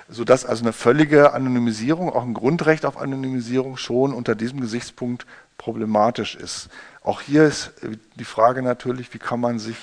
[0.07, 5.25] sodass also eine völlige Anonymisierung, auch ein Grundrecht auf Anonymisierung schon unter diesem Gesichtspunkt
[5.57, 6.69] problematisch ist.
[7.03, 7.71] Auch hier ist
[8.15, 9.77] die Frage natürlich, wie kann man sich,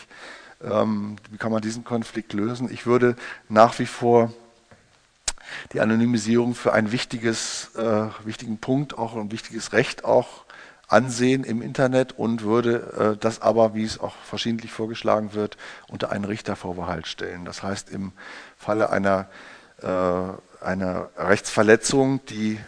[0.63, 2.71] ähm, wie kann man diesen Konflikt lösen?
[2.71, 3.17] Ich würde
[3.49, 4.33] nach wie vor
[5.73, 10.45] die Anonymisierung für einen wichtiges, äh, wichtigen Punkt, auch ein wichtiges Recht auch
[10.89, 15.57] ansehen im Internet und würde äh, das aber, wie es auch verschiedentlich vorgeschlagen wird,
[15.89, 17.45] unter einen Richtervorbehalt stellen.
[17.45, 18.13] Das heißt, im
[18.57, 19.29] Falle einer,
[19.83, 22.59] äh, einer Rechtsverletzung, die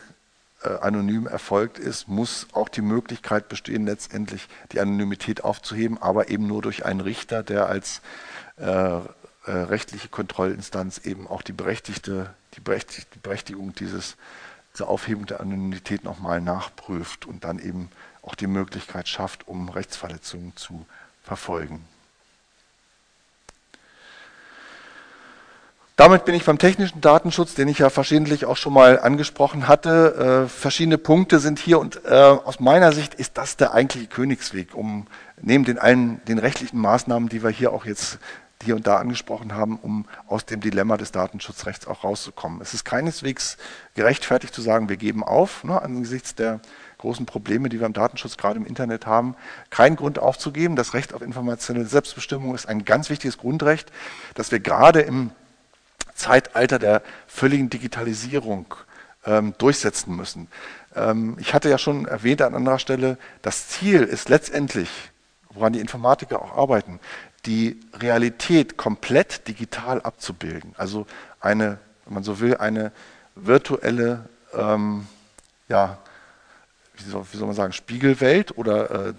[0.66, 6.62] anonym erfolgt ist, muss auch die Möglichkeit bestehen, letztendlich die Anonymität aufzuheben, aber eben nur
[6.62, 8.00] durch einen Richter, der als
[8.58, 9.02] äh, äh,
[9.46, 14.16] rechtliche Kontrollinstanz eben auch die berechtigte, die, Berechtig die Berechtigung dieses,
[14.74, 17.90] dieser Aufhebung der Anonymität nochmal nachprüft und dann eben
[18.22, 20.84] auch die Möglichkeit schafft, um Rechtsverletzungen zu
[21.22, 21.84] verfolgen.
[25.96, 30.44] Damit bin ich beim technischen Datenschutz, den ich ja verschiedentlich auch schon mal angesprochen hatte.
[30.44, 34.74] Äh, verschiedene Punkte sind hier und äh, aus meiner Sicht ist das der eigentliche Königsweg,
[34.74, 35.06] um
[35.40, 38.18] neben den allen den rechtlichen Maßnahmen, die wir hier auch jetzt
[38.62, 42.60] hier und da angesprochen haben, um aus dem Dilemma des Datenschutzrechts auch rauszukommen.
[42.60, 43.56] Es ist keineswegs
[43.94, 46.60] gerechtfertigt zu sagen, wir geben auf, ne, angesichts der
[46.98, 49.34] großen Probleme, die wir im Datenschutz gerade im Internet haben,
[49.70, 50.76] keinen Grund aufzugeben.
[50.76, 53.90] Das Recht auf informationelle Selbstbestimmung ist ein ganz wichtiges Grundrecht,
[54.34, 55.30] das wir gerade im
[56.16, 58.74] Zeitalter der völligen Digitalisierung
[59.24, 60.48] ähm, durchsetzen müssen.
[60.94, 64.88] Ähm, ich hatte ja schon erwähnt an anderer Stelle, das Ziel ist letztendlich,
[65.50, 67.00] woran die Informatiker auch arbeiten,
[67.44, 70.74] die Realität komplett digital abzubilden.
[70.76, 71.06] Also
[71.40, 72.92] eine, wenn man so will, eine
[73.34, 75.06] virtuelle, ähm,
[75.68, 75.98] ja,
[76.96, 79.14] wie soll, wie soll, man sagen, Spiegelwelt oder äh,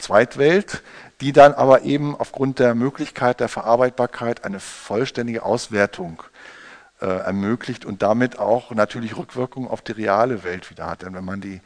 [0.00, 0.82] Zweitwelt,
[1.20, 6.22] die dann aber eben aufgrund der Möglichkeit der Verarbeitbarkeit eine vollständige Auswertung
[7.00, 11.02] äh, ermöglicht und damit auch natürlich Rückwirkungen auf die reale Welt wieder hat.
[11.02, 11.60] Denn wenn man die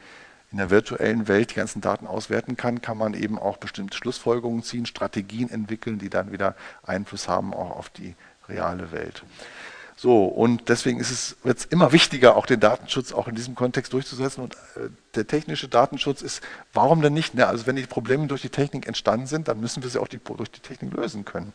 [0.51, 4.63] in der virtuellen Welt die ganzen Daten auswerten kann, kann man eben auch bestimmte Schlussfolgerungen
[4.63, 8.15] ziehen, Strategien entwickeln, die dann wieder Einfluss haben auch auf die
[8.47, 9.23] reale Welt.
[9.97, 13.93] So, und deswegen ist es, es immer wichtiger, auch den Datenschutz auch in diesem Kontext
[13.93, 14.43] durchzusetzen.
[14.43, 16.41] Und äh, der technische Datenschutz ist,
[16.73, 17.33] warum denn nicht?
[17.33, 17.47] Ne?
[17.47, 20.19] Also wenn die Probleme durch die Technik entstanden sind, dann müssen wir sie auch die,
[20.19, 21.53] durch die Technik lösen können.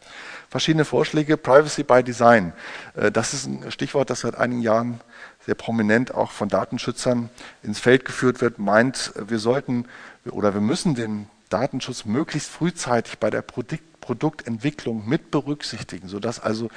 [0.48, 2.54] Verschiedene Vorschläge, Privacy by Design.
[2.94, 5.00] Äh, das ist ein Stichwort, das seit einigen Jahren
[5.44, 7.28] sehr prominent auch von Datenschützern
[7.62, 9.86] ins Feld geführt wird, meint, wir sollten
[10.30, 16.68] oder wir müssen den Datenschutz möglichst frühzeitig bei der Produkt Produktentwicklung mit berücksichtigen, sodass also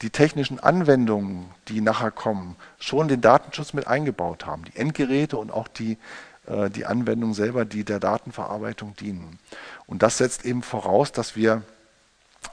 [0.00, 4.64] die technischen Anwendungen, die nachher kommen, schon den Datenschutz mit eingebaut haben.
[4.64, 5.98] Die Endgeräte und auch die,
[6.46, 9.38] äh, die Anwendungen selber, die der Datenverarbeitung dienen.
[9.86, 11.60] Und das setzt eben voraus, dass wir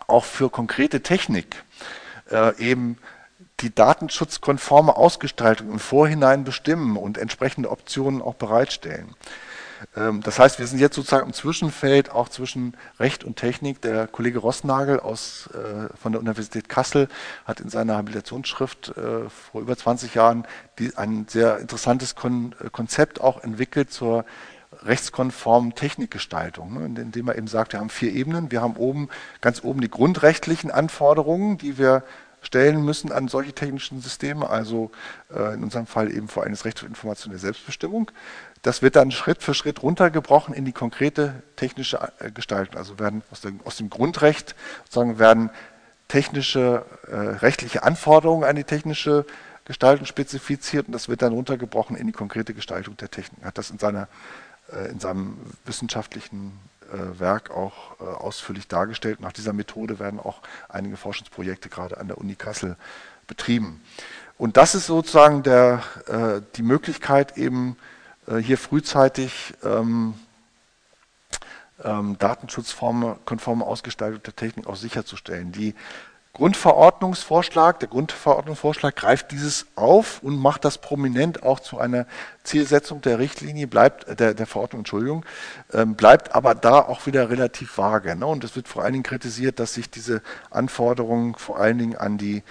[0.07, 1.63] auch für konkrete Technik
[2.29, 2.97] äh, eben
[3.61, 9.15] die datenschutzkonforme Ausgestaltung im Vorhinein bestimmen und entsprechende Optionen auch bereitstellen.
[9.95, 13.81] Ähm, das heißt, wir sind jetzt sozusagen im Zwischenfeld auch zwischen Recht und Technik.
[13.81, 17.07] Der Kollege Rossnagel aus, äh, von der Universität Kassel
[17.45, 20.45] hat in seiner Habilitationsschrift äh, vor über 20 Jahren
[20.95, 24.25] ein sehr interessantes Kon Konzept auch entwickelt zur
[24.83, 28.51] rechtskonformen Technikgestaltung, ne, indem er eben sagt, wir haben vier Ebenen.
[28.51, 29.09] Wir haben oben,
[29.41, 32.03] ganz oben die grundrechtlichen Anforderungen, die wir
[32.41, 34.91] stellen müssen an solche technischen Systeme, also
[35.33, 38.11] äh, in unserem Fall eben vor allem das Recht auf Information der Selbstbestimmung.
[38.65, 42.77] Das wird dann Schritt für Schritt runtergebrochen in die konkrete technische äh, Gestaltung.
[42.77, 45.51] Also werden aus dem, aus dem Grundrecht sozusagen werden
[46.07, 49.27] technische, äh, rechtliche Anforderungen an die technische
[49.65, 53.45] Gestaltung spezifiziert und das wird dann runtergebrochen in die konkrete Gestaltung der Technik.
[53.45, 54.07] Hat das in, seiner,
[54.73, 56.59] äh, in seinem wissenschaftlichen
[56.91, 59.19] äh, Werk auch äh, ausführlich dargestellt.
[59.19, 62.77] Nach dieser Methode werden auch einige Forschungsprojekte gerade an der Uni Kassel
[63.27, 63.83] betrieben.
[64.39, 67.77] Und das ist sozusagen der, äh, die Möglichkeit, eben
[68.41, 70.15] hier frühzeitig ähm,
[71.83, 75.51] ähm, datenschutzkonforme Ausgestaltung der Technik auch sicherzustellen.
[75.51, 75.75] Die
[76.35, 82.05] Grundverordnungsvorschlag, der Grundverordnungsvorschlag greift dieses auf und macht das prominent auch zu einer
[82.43, 85.25] Zielsetzung der Richtlinie, bleibt, äh, der, der Verordnung, Entschuldigung,
[85.73, 88.17] ähm, bleibt aber da auch wieder relativ vage.
[88.17, 88.25] Ne?
[88.25, 92.17] Und es wird vor allen Dingen kritisiert, dass sich diese Anforderungen vor allen Dingen an
[92.17, 92.43] die, äh,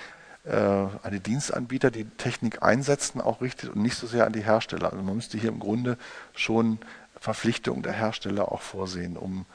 [0.46, 4.92] an die Dienstanbieter, die Technik einsetzen, auch richtet und nicht so sehr an die Hersteller.
[4.92, 5.96] Also man müsste hier im Grunde
[6.35, 6.78] schon
[7.18, 9.46] Verpflichtungen der Hersteller auch vorsehen, um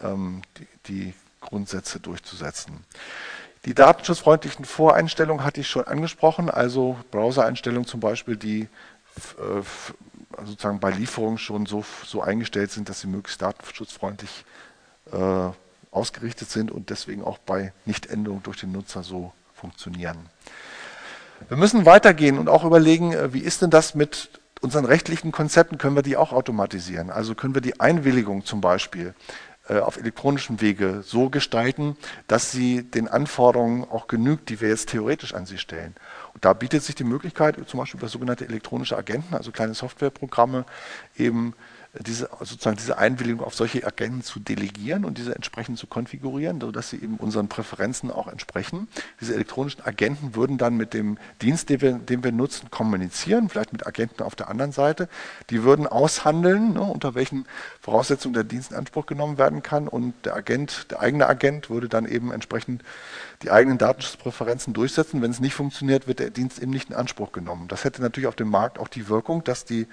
[0.00, 2.84] ähm, die, die Grundsätze durchzusetzen.
[3.66, 10.90] Die datenschutzfreundlichen Voreinstellungen hatte ich schon angesprochen, also Browser-Einstellungen zum Beispiel, die äh, sozusagen bei
[10.90, 14.46] Lieferung schon so, so eingestellt sind, dass sie möglichst datenschutzfreundlich
[15.12, 15.50] äh,
[15.90, 20.18] ausgerichtet sind und deswegen auch bei Nichtänderung durch den Nutzer so funktionieren.
[21.48, 25.78] Wir müssen weitergehen und auch überlegen, äh, wie ist denn das mit unseren rechtlichen Konzepten?
[25.78, 27.10] Können wir die auch automatisieren?
[27.10, 29.14] Also können wir die Einwilligung zum Beispiel
[29.68, 31.96] äh, auf elektronischem Wege so gestalten,
[32.26, 35.94] dass sie den Anforderungen auch genügt, die wir jetzt theoretisch an sie stellen.
[36.34, 40.64] Und da bietet sich die Möglichkeit, zum Beispiel über sogenannte elektronische Agenten, also kleine Softwareprogramme,
[41.16, 41.54] eben
[41.98, 46.90] diese, sozusagen diese Einwilligung auf solche Agenten zu delegieren und diese entsprechend zu konfigurieren, sodass
[46.90, 48.86] sie eben unseren Präferenzen auch entsprechen.
[49.20, 53.72] Diese elektronischen Agenten würden dann mit dem Dienst, den wir, den wir nutzen, kommunizieren, vielleicht
[53.72, 55.08] mit Agenten auf der anderen Seite.
[55.50, 57.46] Die würden aushandeln, ne, unter welchen
[57.80, 61.88] Voraussetzungen der Dienst in Anspruch genommen werden kann und der Agent, der eigene Agent würde
[61.88, 62.84] dann eben entsprechend
[63.42, 65.22] die eigenen Datenschutzpräferenzen durchsetzen.
[65.22, 67.66] Wenn es nicht funktioniert, wird der Dienst eben nicht in Anspruch genommen.
[67.66, 69.88] Das hätte natürlich auf dem Markt auch die Wirkung, dass die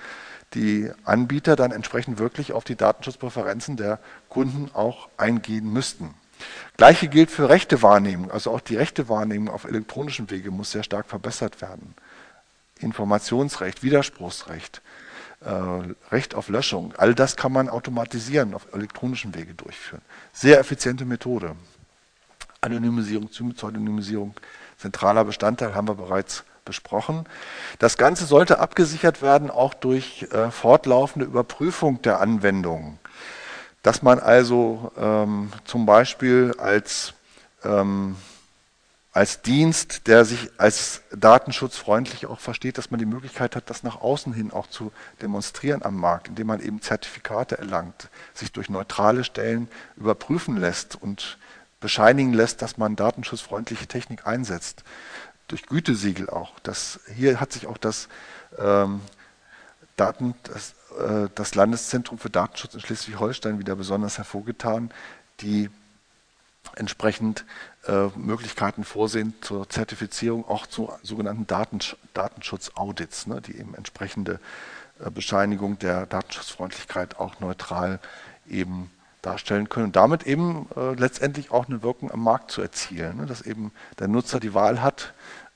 [0.54, 6.14] die Anbieter dann entsprechend wirklich auf die Datenschutzpräferenzen der Kunden auch eingehen müssten.
[6.78, 8.32] Gleiche gilt für Rechtewahrnehmung.
[8.32, 11.96] Also auch die Rechtewahrnehmung auf elektronischem Wege muss sehr stark verbessert werden.
[12.80, 14.82] Informationsrecht, Widerspruchsrecht,
[15.42, 15.52] äh,
[16.12, 20.02] Recht auf Löschung, all das kann man automatisieren, auf elektronischem Wege durchführen.
[20.32, 21.56] Sehr effiziente Methode.
[22.62, 24.36] Anonymisierung, Pseudonymisierung,
[24.78, 27.26] zentraler Bestandteil haben wir bereits besprochen.
[27.80, 33.00] Das Ganze sollte abgesichert werden auch durch äh, fortlaufende Überprüfung der Anwendung.
[33.82, 37.14] Dass man also ähm, zum Beispiel als,
[37.64, 38.18] ähm,
[39.14, 44.02] als Dienst, der sich als datenschutzfreundlich auch versteht, dass man die Möglichkeit hat, das nach
[44.02, 49.24] außen hin auch zu demonstrieren am Markt, indem man eben Zertifikate erlangt, sich durch neutrale
[49.24, 51.38] Stellen überprüfen lässt und
[51.80, 54.84] bescheinigen lässt, dass man datenschutzfreundliche Technik einsetzt
[55.48, 56.60] durch Gütesiegel auch.
[56.60, 58.10] Das, hier hat sich auch das,
[58.58, 59.02] ähm,
[59.96, 64.92] Daten, das, äh, das Landeszentrum für Datenschutz in Schleswig-Holstein wieder besonders hervorgetan,
[65.42, 65.70] die
[66.76, 67.46] entsprechend
[67.88, 74.40] äh, Möglichkeiten vorsehen zur Zertifizierung, auch zu sogenannten Datensch Datenschutzaudits, ne, die eben entsprechende
[75.00, 78.00] äh, Bescheinigung der Datenschutzfreundlichkeit auch neutral
[78.48, 83.18] eben darstellen können und damit eben äh, letztendlich auch eine Wirkung am Markt zu erzielen,
[83.18, 83.26] ne?
[83.26, 85.14] dass eben der Nutzer die Wahl hat,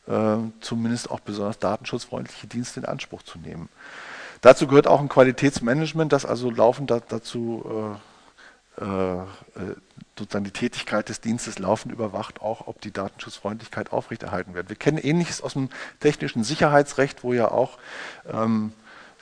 [0.08, 3.70] äh, zumindest auch besonders datenschutzfreundliche Dienste in Anspruch zu nehmen.
[4.42, 7.64] Dazu gehört auch ein Qualitätsmanagement, das also laufend da, dazu
[8.80, 9.26] äh, äh,
[10.18, 14.70] sozusagen die Tätigkeit des Dienstes laufend überwacht, auch ob die Datenschutzfreundlichkeit aufrechterhalten wird.
[14.70, 15.70] Wir kennen Ähnliches aus dem
[16.00, 17.78] technischen Sicherheitsrecht, wo ja auch
[18.32, 18.72] ähm,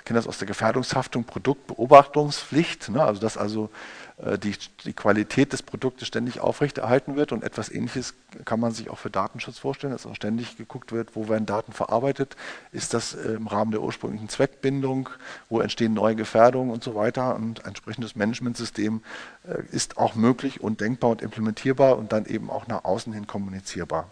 [0.09, 3.03] kenne das aus der Gefährdungshaftung, Produktbeobachtungspflicht, ne?
[3.03, 3.69] also dass also
[4.17, 8.89] äh, die, die Qualität des Produktes ständig aufrechterhalten wird und etwas Ähnliches kann man sich
[8.89, 12.37] auch für Datenschutz vorstellen, dass auch ständig geguckt wird, wo werden Daten verarbeitet,
[12.71, 15.09] ist das äh, im Rahmen der ursprünglichen Zweckbindung,
[15.47, 19.03] wo entstehen neue Gefährdungen und so weiter und ein entsprechendes Managementsystem
[19.43, 23.27] äh, ist auch möglich und denkbar und implementierbar und dann eben auch nach außen hin
[23.27, 24.09] kommunizierbar.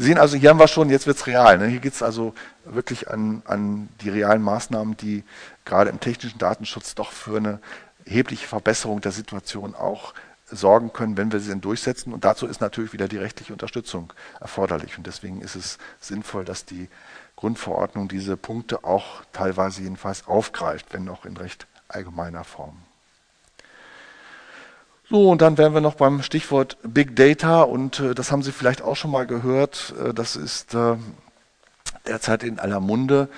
[0.00, 1.58] Sie sehen also, hier haben wir schon, jetzt wird es real.
[1.58, 1.66] Ne?
[1.66, 2.32] Hier geht es also
[2.64, 5.24] wirklich an, an die realen Maßnahmen, die
[5.66, 7.60] gerade im technischen Datenschutz doch für eine
[8.06, 10.14] erhebliche Verbesserung der Situation auch
[10.46, 12.14] sorgen können, wenn wir sie denn durchsetzen.
[12.14, 14.10] Und dazu ist natürlich wieder die rechtliche Unterstützung
[14.40, 14.96] erforderlich.
[14.96, 16.88] Und deswegen ist es sinnvoll, dass die
[17.36, 22.78] Grundverordnung diese Punkte auch teilweise jedenfalls aufgreift, wenn auch in recht allgemeiner Form.
[25.10, 28.52] So, und dann wären wir noch beim Stichwort Big Data und äh, das haben Sie
[28.52, 29.92] vielleicht auch schon mal gehört.
[30.00, 30.94] Äh, das ist äh,
[32.06, 33.28] derzeit in aller Munde.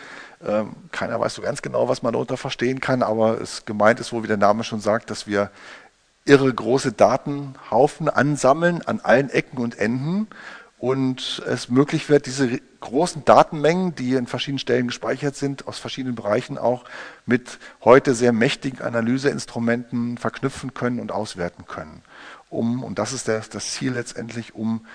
[0.47, 4.13] Ähm, keiner weiß so ganz genau, was man darunter verstehen kann, aber es gemeint ist
[4.13, 5.51] wohl, wie der Name schon sagt, dass wir
[6.27, 10.27] irre große Datenhaufen ansammeln an allen Ecken und Enden
[10.79, 16.15] und es möglich wird, diese großen Datenmengen, die in verschiedenen Stellen gespeichert sind, aus verschiedenen
[16.15, 16.85] Bereichen auch
[17.25, 22.03] mit heute sehr mächtigen Analyseinstrumenten verknüpfen können und auswerten können.
[22.51, 24.87] Um, und das ist das, das Ziel letztendlich, um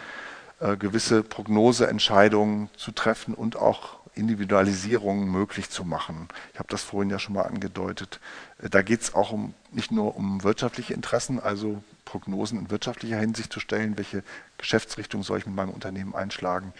[0.59, 6.27] äh, gewisse Prognoseentscheidungen zu treffen und auch Individualisierung möglich zu machen.
[6.53, 8.19] Ich habe das vorhin ja schon mal angedeutet.
[8.61, 13.19] Äh, da geht es auch um, nicht nur um wirtschaftliche Interessen, also Prognosen in wirtschaftlicher
[13.19, 14.23] Hinsicht zu stellen, welche
[14.57, 16.73] Geschäftsrichtung soll ich mit meinem Unternehmen einschlagen,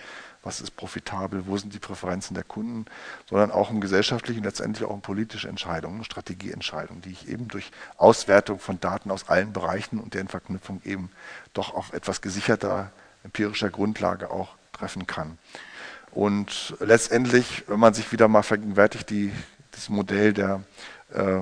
[0.44, 2.86] was ist profitabel, wo sind die Präferenzen der Kunden,
[3.30, 7.72] sondern auch um gesellschaftliche und letztendlich auch um politische Entscheidungen, Strategieentscheidungen, die ich eben durch
[7.98, 11.12] Auswertung von Daten aus allen Bereichen und deren Verknüpfung eben
[11.54, 12.92] doch auf etwas gesicherter
[13.24, 15.38] empirischer Grundlage auch treffen kann.
[16.12, 19.32] Und letztendlich, wenn man sich wieder mal vergegenwärtigt, die,
[19.72, 20.62] das Modell der,
[21.14, 21.42] äh,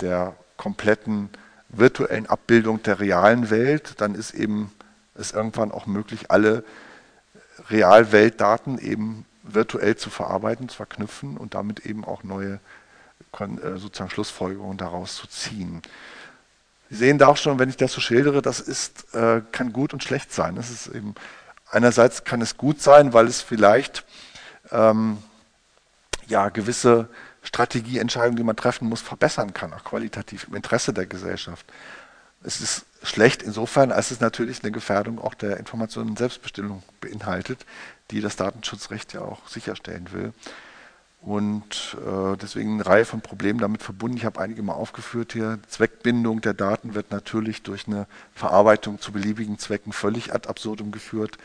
[0.00, 1.30] der kompletten
[1.68, 4.72] virtuellen Abbildung der realen Welt, dann ist eben
[5.14, 6.64] es irgendwann auch möglich, alle
[7.70, 12.60] Realweltdaten eben virtuell zu verarbeiten, zu verknüpfen und damit eben auch neue
[13.38, 15.82] äh, sozusagen Schlussfolgerungen daraus zu ziehen.
[16.90, 19.92] Sie sehen da auch schon, wenn ich das so schildere, das ist, äh, kann gut
[19.92, 20.54] und schlecht sein.
[20.54, 21.14] Das ist eben
[21.74, 24.04] Einerseits kann es gut sein, weil es vielleicht
[24.70, 25.18] ähm,
[26.28, 27.08] ja, gewisse
[27.42, 31.66] Strategieentscheidungen, die man treffen muss, verbessern kann, auch qualitativ im Interesse der Gesellschaft.
[32.44, 37.64] Es ist schlecht insofern, als es natürlich eine Gefährdung auch der Informationen- und Selbstbestimmung beinhaltet,
[38.10, 40.32] die das Datenschutzrecht ja auch sicherstellen will.
[41.22, 44.18] Und äh, deswegen eine Reihe von Problemen damit verbunden.
[44.18, 45.58] Ich habe einige mal aufgeführt hier.
[45.68, 51.38] Zweckbindung der Daten wird natürlich durch eine Verarbeitung zu beliebigen Zwecken völlig ad absurdum geführt.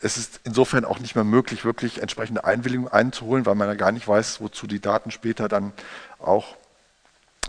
[0.00, 3.92] Es ist insofern auch nicht mehr möglich, wirklich entsprechende Einwilligung einzuholen, weil man ja gar
[3.92, 5.72] nicht weiß, wozu die Daten später dann
[6.18, 6.56] auch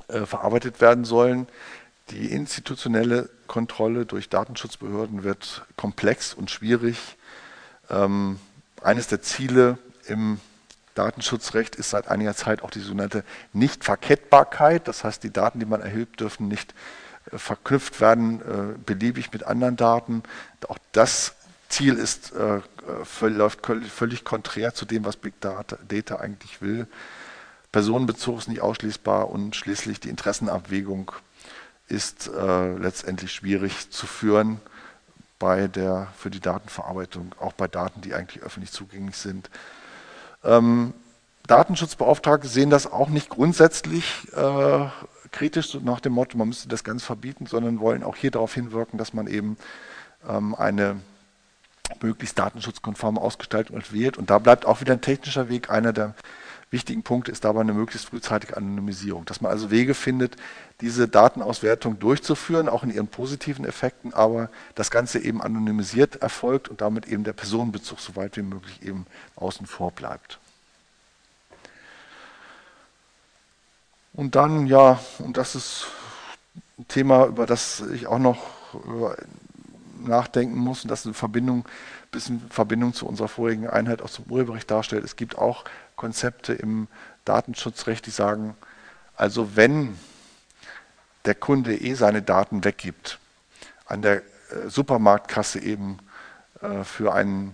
[0.10, 1.48] äh, verarbeitet werden sollen.
[2.12, 6.98] Die institutionelle Kontrolle durch Datenschutzbehörden wird komplex und schwierig.
[7.90, 8.40] Ähm,
[8.82, 10.40] eines der Ziele im
[10.96, 14.88] Datenschutzrecht ist seit einiger Zeit auch die sogenannte Nichtverkettbarkeit.
[14.88, 16.74] Das heißt, die Daten, die man erhebt, dürfen nicht
[17.32, 20.24] äh, verknüpft werden äh, beliebig mit anderen Daten.
[20.68, 21.36] Auch das
[21.70, 22.62] Ziel ist, äh,
[23.28, 26.88] läuft völlig konträr zu dem, was Big Data, Data eigentlich will.
[27.72, 31.12] Personenbezug ist nicht ausschließbar und schließlich die Interessenabwägung
[31.90, 34.62] ist äh, letztendlich schwierig zu führen
[35.40, 39.50] bei der, für die Datenverarbeitung, auch bei Daten, die eigentlich öffentlich zugänglich sind.
[40.44, 40.94] Ähm,
[41.48, 44.86] Datenschutzbeauftragte sehen das auch nicht grundsätzlich äh,
[45.32, 48.98] kritisch nach dem Motto, man müsste das ganz verbieten, sondern wollen auch hier darauf hinwirken,
[48.98, 49.58] dass man eben
[50.28, 50.98] ähm, eine
[52.02, 54.18] möglichst datenschutzkonforme Ausgestaltung wählt.
[54.18, 55.70] Und da bleibt auch wieder ein technischer Weg.
[55.70, 56.14] Einer der
[56.72, 60.36] wichtigen Punkte ist dabei eine möglichst frühzeitige Anonymisierung, dass man also Wege findet,
[60.82, 66.82] diese Datenauswertung durchzuführen, auch in ihren positiven Effekten, aber das Ganze eben anonymisiert erfolgt und
[66.82, 69.06] damit eben der Personenbezug so weit wie möglich eben
[69.36, 70.40] außen vor bleibt.
[74.14, 75.88] Und dann, ja, und das ist
[76.78, 78.38] ein Thema, über das ich auch noch
[80.06, 81.66] nachdenken muss und das in Verbindung,
[82.12, 85.04] bisschen Verbindung zu unserer vorigen Einheit auch zum Urheberrecht darstellt.
[85.04, 85.64] Es gibt auch
[86.00, 86.88] Konzepte im
[87.26, 88.56] Datenschutzrecht, die sagen,
[89.16, 90.00] also wenn
[91.26, 93.20] der Kunde eh seine Daten weggibt,
[93.86, 94.22] an der äh,
[94.70, 96.00] Supermarktkasse eben
[96.62, 97.54] äh, für einen,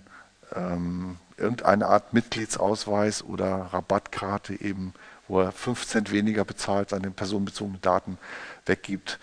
[0.54, 4.94] ähm, irgendeine Art Mitgliedsausweis oder Rabattkarte eben,
[5.26, 8.16] wo er 5 Cent weniger bezahlt, seine personenbezogenen Daten
[8.64, 9.18] weggibt,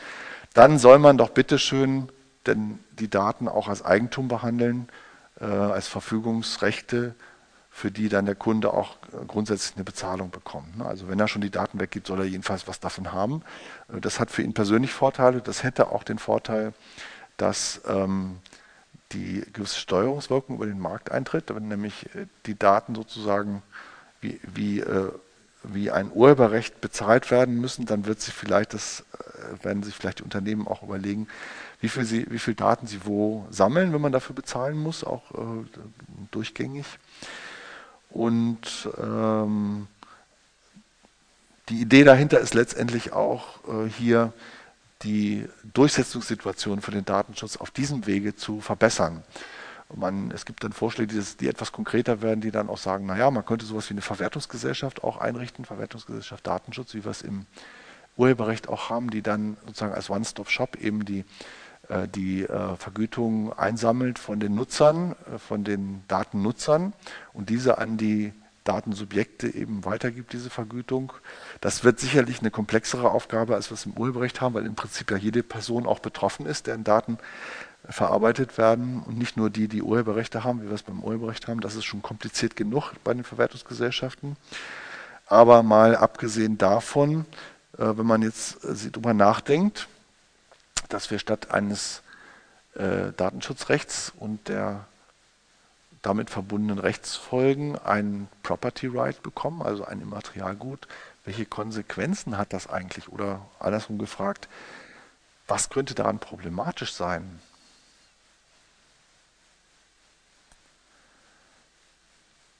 [0.53, 2.09] dann soll man doch bitteschön
[2.45, 4.89] denn die Daten auch als Eigentum behandeln,
[5.39, 7.15] äh, als Verfügungsrechte
[7.75, 10.77] für die dann der Kunde auch äh, grundsätzlich eine Bezahlung bekommt.
[10.77, 10.85] Ne?
[10.85, 13.41] Also wenn er schon die Daten weggibt, soll er jedenfalls was davon haben.
[13.91, 15.41] Äh, das hat für ihn persönlich Vorteile.
[15.41, 16.73] Das hätte auch den Vorteil,
[17.35, 18.37] dass ähm,
[19.11, 23.63] die gewisse Steuerungswirkung über den Markt eintritt, wenn nämlich äh, die Daten sozusagen
[24.21, 25.11] wie, wie, äh,
[25.63, 29.03] wie ein Urheberrecht bezahlt werden müssen, dann wird sich vielleicht das,
[29.63, 31.27] werden sich vielleicht die Unternehmen auch überlegen,
[31.81, 35.31] wie viel, sie, wie viel Daten sie wo sammeln, wenn man dafür bezahlen muss, auch
[35.31, 35.65] äh,
[36.29, 36.85] durchgängig.
[38.13, 39.87] Und ähm,
[41.69, 44.31] die Idee dahinter ist letztendlich auch äh, hier
[45.01, 49.23] die Durchsetzungssituation für den Datenschutz auf diesem Wege zu verbessern.
[49.95, 53.29] Man, es gibt dann Vorschläge, die, die, etwas konkreter werden, die dann auch sagen, naja,
[53.31, 57.47] man könnte sowas wie eine Verwertungsgesellschaft auch einrichten, Verwertungsgesellschaft Datenschutz, wie wir es im
[58.15, 61.25] Urheberrecht auch haben, die dann sozusagen als One-Stop-Shop eben die,
[62.15, 66.93] die äh, Vergütung einsammelt von den Nutzern, äh, von den Datennutzern
[67.33, 71.11] und diese an die Datensubjekte eben weitergibt, diese Vergütung.
[71.59, 75.11] Das wird sicherlich eine komplexere Aufgabe, als wir es im Urheberrecht haben, weil im Prinzip
[75.11, 77.17] ja jede Person auch betroffen ist, deren Daten
[77.89, 81.59] verarbeitet werden und nicht nur die, die Urheberrechte haben, wie wir es beim Urheberrecht haben.
[81.59, 84.37] Das ist schon kompliziert genug bei den Verwertungsgesellschaften.
[85.27, 87.25] Aber mal abgesehen davon,
[87.73, 89.89] wenn man jetzt darüber nachdenkt,
[90.89, 92.01] dass wir statt eines
[92.75, 94.85] äh, Datenschutzrechts und der
[96.01, 100.87] damit verbundenen Rechtsfolgen ein Property Right bekommen, also ein Immaterialgut.
[101.23, 103.09] Welche Konsequenzen hat das eigentlich?
[103.09, 104.49] Oder andersrum gefragt,
[105.47, 107.39] was könnte daran problematisch sein?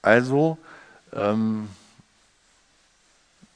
[0.00, 0.58] Also,
[1.12, 1.68] ähm,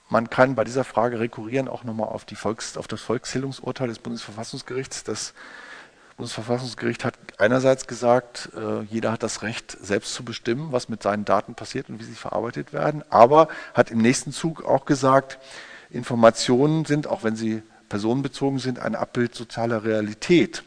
[0.09, 5.05] man kann bei dieser Frage rekurrieren auch nochmal auf, Volks-, auf das Volkszählungsurteil des Bundesverfassungsgerichts.
[5.05, 5.35] Das
[6.17, 11.25] Bundesverfassungsgericht hat einerseits gesagt, äh, jeder hat das Recht, selbst zu bestimmen, was mit seinen
[11.25, 15.39] Daten passiert und wie sie verarbeitet werden, aber hat im nächsten Zug auch gesagt,
[15.91, 20.65] Informationen sind, auch wenn sie personenbezogen sind, ein Abbild sozialer Realität,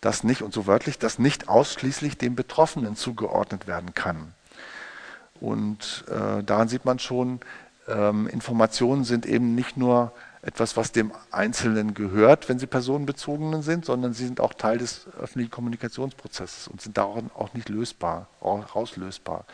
[0.00, 4.32] das nicht, und so wörtlich, das nicht ausschließlich dem Betroffenen zugeordnet werden kann.
[5.40, 7.40] Und äh, daran sieht man schon,
[7.88, 10.12] ähm, Informationen sind eben nicht nur
[10.42, 15.06] etwas, was dem Einzelnen gehört, wenn sie personenbezogenen sind, sondern sie sind auch Teil des
[15.20, 19.46] öffentlichen Kommunikationsprozesses und sind daran auch nicht lösbar, rauslösbar.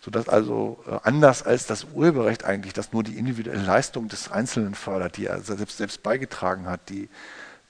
[0.00, 4.74] Sodass also äh, anders als das Urheberrecht eigentlich, das nur die individuelle Leistung des Einzelnen
[4.74, 7.08] fördert, die er selbst, selbst beigetragen hat, die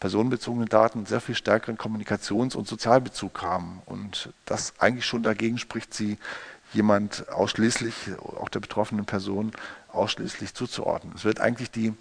[0.01, 5.95] personenbezogene Daten sehr viel stärkeren Kommunikations- und Sozialbezug haben und das eigentlich schon dagegen spricht,
[5.95, 6.19] sie
[6.73, 9.53] jemand ausschließlich, auch der betroffenen Person,
[9.89, 11.15] ausschließlich zuzuordnen.
[11.17, 11.95] Es wird eigentlich die,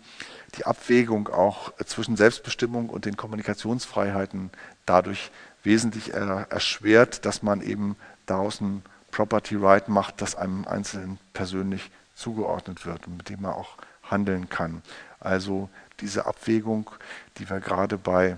[0.55, 4.51] die Abwägung auch zwischen Selbstbestimmung und den Kommunikationsfreiheiten
[4.85, 5.31] dadurch
[5.63, 7.95] wesentlich erschwert, dass man eben
[8.25, 13.53] daraus ein Property Right macht, das einem Einzelnen persönlich zugeordnet wird und mit dem man
[13.53, 14.81] auch handeln kann.
[15.19, 16.89] Also diese Abwägung,
[17.37, 18.37] die wir gerade bei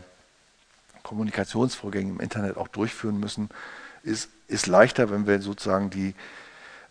[1.04, 3.50] Kommunikationsvorgängen im Internet auch durchführen müssen,
[4.04, 6.16] ist, ist leichter, wenn wir sozusagen die,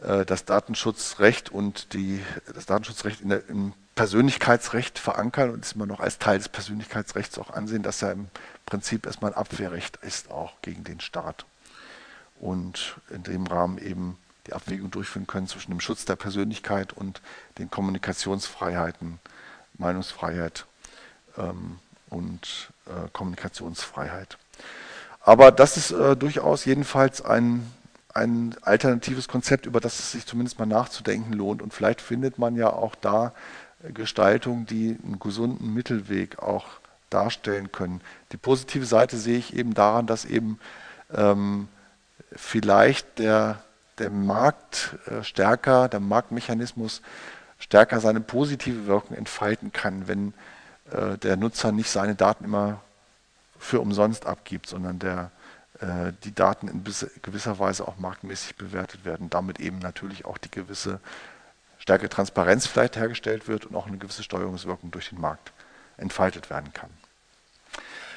[0.03, 2.23] äh, das Datenschutzrecht und die,
[2.55, 7.37] das Datenschutzrecht in der, im Persönlichkeitsrecht verankern und es immer noch als Teil des Persönlichkeitsrechts
[7.37, 8.29] auch ansehen, dass er im
[8.65, 11.47] Prinzip erstmal ein Abwehrrecht ist, auch gegen den Staat.
[12.39, 17.21] Und in dem Rahmen eben die Abwägung durchführen können zwischen dem Schutz der Persönlichkeit und
[17.59, 19.19] den Kommunikationsfreiheiten,
[19.75, 20.67] Meinungsfreiheit
[21.37, 24.39] ähm, und äh, Kommunikationsfreiheit.
[25.29, 27.71] Aber das ist äh, durchaus jedenfalls ein,
[28.15, 31.61] ein alternatives Konzept, über das es sich zumindest mal nachzudenken lohnt.
[31.61, 33.35] Und vielleicht findet man ja auch da
[33.85, 36.65] äh, Gestaltungen, die einen gesunden Mittelweg auch
[37.11, 38.01] darstellen können.
[38.33, 40.59] Die positive Seite sehe ich eben daran, dass eben
[41.15, 41.69] ähm,
[42.33, 43.63] vielleicht der,
[43.99, 47.03] der Markt äh, stärker, der Marktmechanismus
[47.59, 50.33] stärker seine positive Wirkung entfalten kann, wenn
[50.91, 52.81] äh, der Nutzer nicht seine Daten immer
[53.59, 55.31] für umsonst abgibt, sondern der,
[55.81, 56.85] äh, die Daten in
[57.23, 61.01] gewisser Weise auch marktmäßig bewertet werden, damit eben natürlich auch die gewisse
[61.79, 65.53] stärkere Transparenz vielleicht hergestellt wird und auch eine gewisse Steuerungswirkung durch den Markt
[65.97, 66.91] entfaltet werden kann.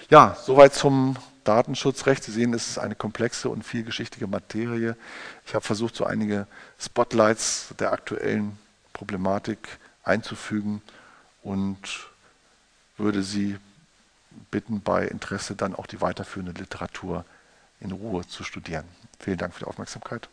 [0.10, 2.24] Ja, soweit zum Datenschutzrecht.
[2.24, 4.96] Sie sehen, es ist eine komplexe und vielgeschichtige Materie.
[5.46, 6.48] Ich habe versucht, so einige
[6.80, 8.58] Spotlights der aktuellen
[8.94, 10.82] Problematik einzufügen
[11.44, 12.10] und
[12.98, 13.58] würde Sie
[14.52, 17.26] bitten, bei Interesse dann auch die weiterführende Literatur
[17.80, 18.86] in Ruhe zu studieren.
[19.20, 20.30] Vielen Dank für die Aufmerksamkeit.